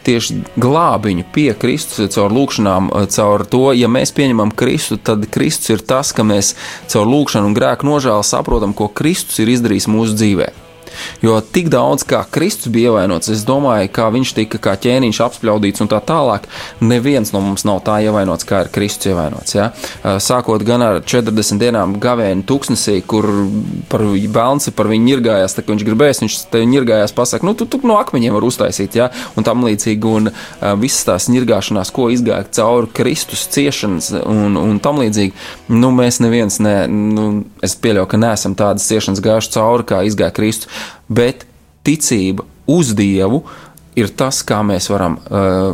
[0.06, 5.84] tieši glābiņu pie Kristus, caur lūkšanām, caur to, ja mēs pieņemam Kristu, tad Kristus ir
[5.84, 6.54] tas, ka mēs
[6.90, 10.69] caur lūkšanu un grēku nožēlu saprotam, ko Kristus ir izdarījis mūsu dzīvēm.
[11.24, 15.84] Jo tik daudz kā Kristus bija ievainots, es domāju, kā viņš tika kā ķēniņš apspļaudīts
[15.84, 16.46] un tā tālāk,
[16.80, 19.56] neviens no mums nav tā ievainots, kā ir Kristus ievainots.
[19.56, 19.70] Ja?
[20.22, 23.28] Sākot gan ar 40 dienām gavēni tūkstnesī, kur
[23.90, 27.66] par bērnu par viņu ņirgājās, tā kā viņš gribēs, viņš te ņirgājās, pasaka, nu, tu,
[27.70, 29.10] tu no akmeņiem var uztaisīt, ja?
[29.38, 34.80] un tam līdzīgi, un uh, visas tās ņirgāšanās, ko izgāja cauri Kristus ciešanas un, un
[34.82, 35.34] tam līdzīgi,
[35.76, 37.28] nu, mēs neviens, ne, nu,
[37.64, 40.70] es pieļauju, ka neesam tādas ciešanas gājuši cauri, kā izgāja Kristus
[41.08, 41.46] bet
[41.86, 43.44] ticība uz Dievu
[43.98, 45.72] ir tas, kā mēs varam, uh,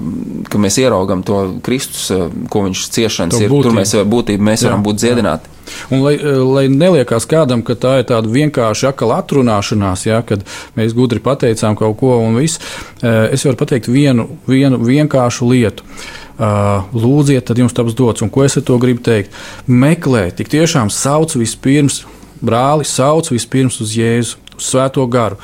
[0.49, 3.53] ka mēs ieraugam to Kristus, uh, ko viņš ciešanas ir.
[3.53, 5.51] Tur mēs būtību mēs jā, varam būt dziedināti.
[5.51, 5.55] Jā.
[5.93, 6.15] Un lai,
[6.47, 10.47] lai neliekās kādam, ka tā ir tāda vienkārša akla atrunāšanās, ja, kad
[10.79, 12.63] mēs gudri pateicām kaut ko un viss,
[13.03, 15.87] es varu pateikt vienu, vienu vienkāršu lietu.
[16.37, 18.23] Lūdziet, tad jums taps dots.
[18.23, 19.35] Un ko es ar to gribu teikt?
[19.67, 22.05] Meklēt, tik tiešām sauc vispirms,
[22.45, 25.39] brāli, sauc vispirms uz Jēzu uz Svēto garu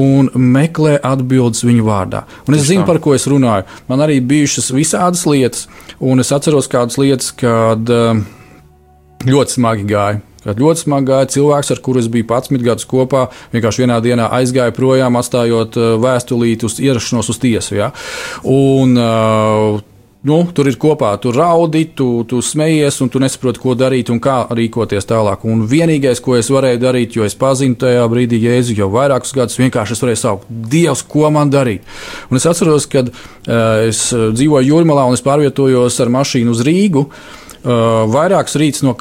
[0.00, 2.24] un meklē atbildes viņu vārdā.
[2.48, 3.68] Un es zinu, par ko es runāju.
[3.88, 5.68] Man arī bijušas visādas lietas,
[6.00, 8.18] un es atceros kādas lietas, kad uh,
[9.24, 10.22] ļoti smagi gāja.
[10.44, 14.28] Kad ļoti smagi gāja cilvēks, ar kuru es biju 11 gadus kopā, vienkārši vienā dienā
[14.36, 17.78] aizgāja projām, atstājot uh, vēstulīti uz ierašanos uz tiesu.
[17.78, 17.90] Ja?
[18.44, 19.80] Un, uh,
[20.24, 24.20] nu, tur ir kopā, tu raudi, tu, tu smejies, un tu nesaproti, ko darīt un
[24.24, 25.44] kā rīkoties tālāk.
[25.48, 29.60] Un vienīgais, ko es varēju darīt, jo es pazinu tajā brīdī Jēzu jau vairākus gadus,
[29.60, 31.84] vienkārši es varēju saukt, Dievs, ko man darīt.
[32.30, 37.08] Un es atceros, kad uh, es dzīvoju Jūrmalā un es pārvietojos ar mašīnu uz Rīgu.
[37.64, 38.92] Uh, vairākas rīts no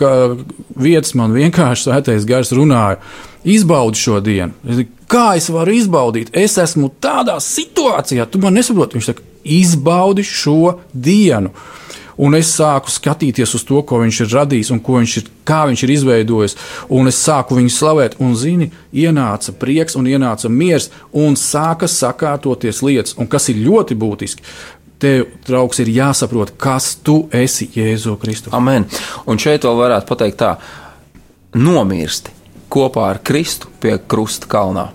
[0.79, 3.01] vietas man vienkārši svētais gars runāja.
[3.43, 4.85] Izbaudi šo dienu.
[5.13, 6.31] Kā es varu izbaudīt?
[6.33, 8.97] Es esmu tādā situācijā, tu man nesaproti.
[8.97, 11.51] Viņš saka, izbaudi šo dienu.
[12.17, 15.83] Un es sāku skatīties uz to, ko viņš ir radījis un viņš ir, kā viņš
[15.85, 16.57] ir izveidojis.
[16.93, 22.81] Un es sāku viņu slavēt, un, zini, ienāca prieks un ienāca miers, un sāka sakārtoties
[22.85, 23.17] lietas.
[23.17, 24.45] Un kas ir ļoti būtiski,
[25.01, 28.53] tev, draugs, ir jāsaprot, kas tu esi Jēzu Kristu.
[28.53, 28.89] Amen.
[29.29, 30.55] Un šeit vēl varētu pateikt tā,
[31.53, 32.33] nomirsti
[32.73, 34.89] kopā ar Kristu pie krusta kalnā.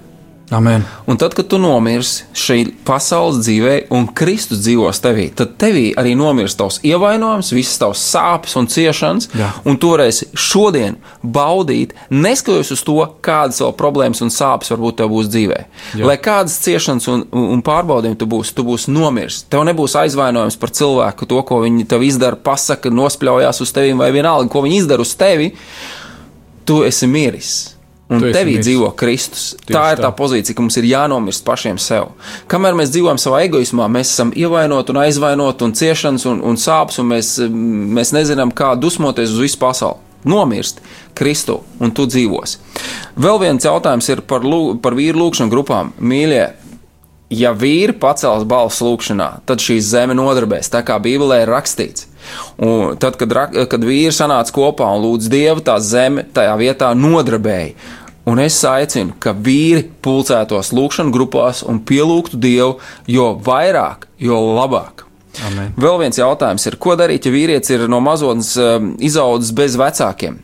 [0.50, 0.84] Amen.
[1.06, 6.14] Un tad, kad tu nomirsi šī pasaules dzīvē, un Kristus dzīvos tevī, tad tevī arī
[6.16, 9.50] nomirs tavs ievainojums, visas tavs sāpes un ciešanas, Jā.
[9.68, 15.12] un tu varēsi šodien baudīt, neskatoties uz to, kādas vēl problēmas un sāpes varbūt tev
[15.12, 15.62] būs dzīvē.
[16.00, 16.08] Jā.
[16.08, 19.42] Lai kādas ciešanas un, un pārbaudījumi tu būsi, tu būsi nomiris.
[19.52, 24.14] Tev nebūs aizvainojums par cilvēku, to, ko viņi tev izdara, pasaka, nospļaujās uz tevi vai
[24.16, 25.52] vienalga, ko viņi izdara uz tevi.
[26.68, 27.56] Tu esi miris
[28.08, 28.64] Un tevī mirs.
[28.64, 29.50] dzīvo Kristus.
[29.60, 30.06] Tieši tā ir tā.
[30.06, 32.14] tā pozīcija, ka mums ir jānomirst pašiem sev.
[32.48, 36.96] Kamēr mēs dzīvojam savā egoismā, mēs esam ievainoti un aizvainoti un ciešanas un, un sāpes,
[37.02, 37.34] un mēs,
[37.98, 40.00] mēs nezinām, kā dusmoties uz visu pasauli.
[40.28, 40.80] Nomirst
[41.14, 42.56] Kristu, un tu dzīvos.
[43.20, 45.92] Vēl viens jautājums ir par, lū, par vīru lūgšanu grupām.
[46.00, 46.42] Mīļie,
[47.38, 52.07] ja vīri pacels balsu lūgšanā, tad šī zeme nodarbēs, tā kā Bībelē ir rakstīts.
[52.64, 53.34] Un tad, kad,
[53.70, 57.74] kad vīri sanāca kopā un lūdza Dievu, tā zeme tajā vietā nodrabēja.
[58.28, 62.74] Un es aicinu, ka vīri pulcētos lūkšanas grupās un pielūgtu Dievu,
[63.08, 65.06] jo vairāk, jo labāk.
[65.46, 65.72] Amen.
[65.78, 70.40] Vēl viens jautājums ir, ko darīt, ja vīrietis ir no mazotnes um, izaudzis bez vecākiem?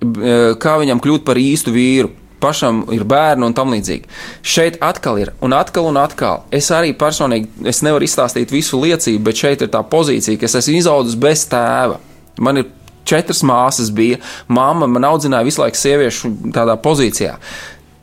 [0.00, 2.12] Uh, kā viņam kļūt par īstu vīru?
[2.40, 4.08] Pašam ir bērni un tam līdzīgi.
[4.42, 6.44] Šeit atkal ir, un atkal un atkal.
[6.54, 10.58] Es arī personīgi es nevaru izstāstīt visu liecību, bet šeit ir tā pozīcija, ka es
[10.62, 12.00] esmu izaudzis bez tēva.
[12.40, 12.70] Man ir
[13.08, 14.20] četras māsas bija.
[14.48, 17.36] Māma man audzināja visu laiku sieviešu tādā pozīcijā.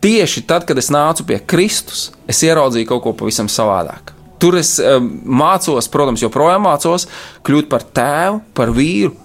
[0.03, 4.13] Tieši tad, kad es nācu pie Kristus, es ieraudzīju kaut ko pavisam savādāk.
[4.38, 7.07] Tur es um, mācos, protams, joprojām mācos
[7.47, 9.15] kļūt par tēvu, par vīru.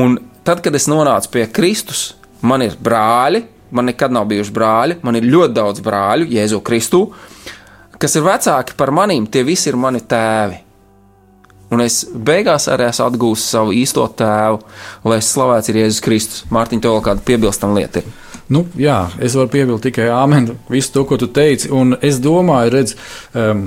[0.00, 0.16] Un
[0.46, 5.18] tad, kad es nonācu pie Kristus, man ir brāļi, man nekad nav bijuši brāļi, man
[5.18, 7.06] ir ļoti daudz brāļu, Jēzu Kristu,
[7.98, 10.60] kas ir vecāki par manīm, tie visi ir mani tēvi.
[11.72, 14.58] Un es beigās arī esmu atgūstis savu īsto tēvu,
[15.08, 16.42] lai slavēts ir Jēzus Kristus.
[16.52, 18.10] Mārtiņ, tev vēl kāda piebilstama lieta ir?
[18.52, 21.70] Nu, jā, es varu piebilst tikai āmen, visu to, ko tu teici.
[21.72, 22.92] Un es domāju, redz,
[23.32, 23.64] um,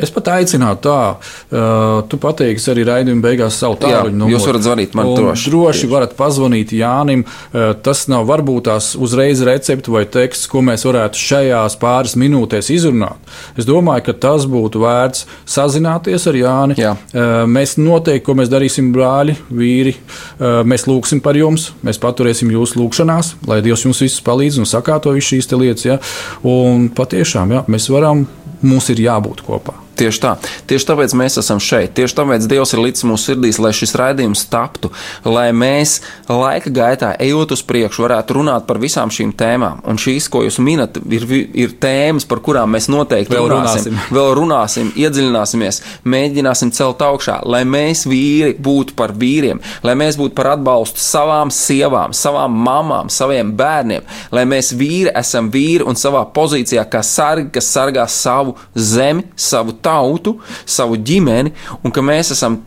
[0.00, 4.36] Es pat aicinātu tā, uh, tu pateiksi arī raidījuma beigās savu tālruņa numuru.
[4.36, 5.52] Jūs varat zvanīt man droši.
[5.52, 7.24] Droši varat pazvanīt Jānim.
[7.26, 12.72] Uh, tas nav varbūt tās uzreiz recepti vai teksts, ko mēs varētu šajās pāris minūtēs
[12.74, 13.30] izrunāt.
[13.60, 16.78] Es domāju, ka tas būtu vērts sazināties ar Jāni.
[16.80, 16.94] Jā.
[17.12, 22.52] Uh, mēs noteikti, ko mēs darīsim, brāļi, vīri, uh, mēs lūgsim par jums, mēs paturēsim
[22.54, 25.86] jūsu lūgšanās, lai Dievs jums visus palīdz un sakārto visu šīs lietas.
[25.86, 26.00] Ja?
[26.46, 28.26] Un patiešām, jā, mēs varam,
[28.62, 29.76] mums ir jābūt kopā.
[29.98, 30.34] Tieši tā.
[30.70, 31.92] Tieši tāpēc mēs esam šeit.
[31.98, 34.92] Tieši tāpēc Dievs ir līdz mūsu sirdīs, lai šis raidījums taptu,
[35.26, 35.98] lai mēs
[36.30, 39.82] laika gaitā, ejot uz priekšu, varētu runāt par visām šīm tēmām.
[39.90, 44.14] Un šīs, ko jūs minat, ir, ir tēmas, par kurām mēs noteikti Vēl runāsim, runāsim.
[44.16, 45.82] vēl runāsim, iedziļināsimies,
[46.14, 51.52] mēģināsim celt augšā, lai mēs vīri būtu par vīriem, lai mēs būtu par atbalstu savām
[51.54, 57.50] sievām, savām mamām, saviem bērniem, lai mēs vīri esam vīri un savā pozīcijā kā sargi,
[57.58, 61.52] kas sargā savu zemi, savu tautu, savu ģimeni,
[61.84, 62.60] un ka mēs esam,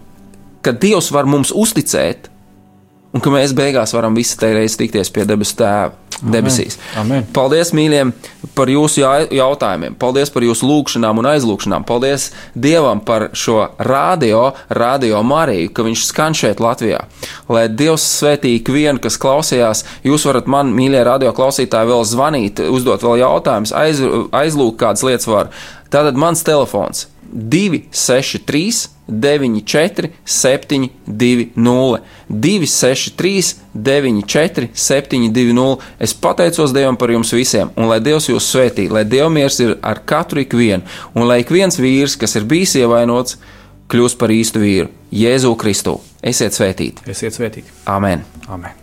[0.63, 2.29] ka Dievs var mums uzticēt,
[3.13, 6.02] un ka mēs beigās varam visi te reiz tikties pie debesu tēva.
[6.23, 6.77] Debesīs.
[6.99, 7.25] Amen.
[7.35, 8.03] Paldies, mīļie,
[8.55, 9.03] par jūsu
[9.33, 9.97] jautājumiem.
[9.99, 11.85] Paldies par jūsu lūgšanām un aizlūgšanām.
[11.87, 17.03] Paldies Dievam par šo radio, radio Mariju, ka viņš skan šeit Latvijā.
[17.51, 23.03] Lai Dievs svētī ikvienu, kas klausījās, jūs varat man, mīļie radio klausītāji, vēl zvanīt, uzdot
[23.03, 25.51] vēl jautājumus, aiz, aizlūgt kādas lietas var.
[25.93, 35.77] Tātad mans telefons 263 94 720 263 94 720.
[35.99, 39.75] Es pateicos Dievam par jums visiem, un lai Dievs jūs svētī, lai Dieva miers ir
[39.81, 43.39] ar katru ikvienu, un lai ik viens vīrs, kas ir bijis ievainots,
[43.91, 45.99] kļūst par īstu vīru, Jēzu Kristu.
[46.23, 47.03] Esiet svētīti!
[47.09, 47.75] Esiet svētīti!
[47.89, 48.23] Amen!
[48.47, 48.82] Amen!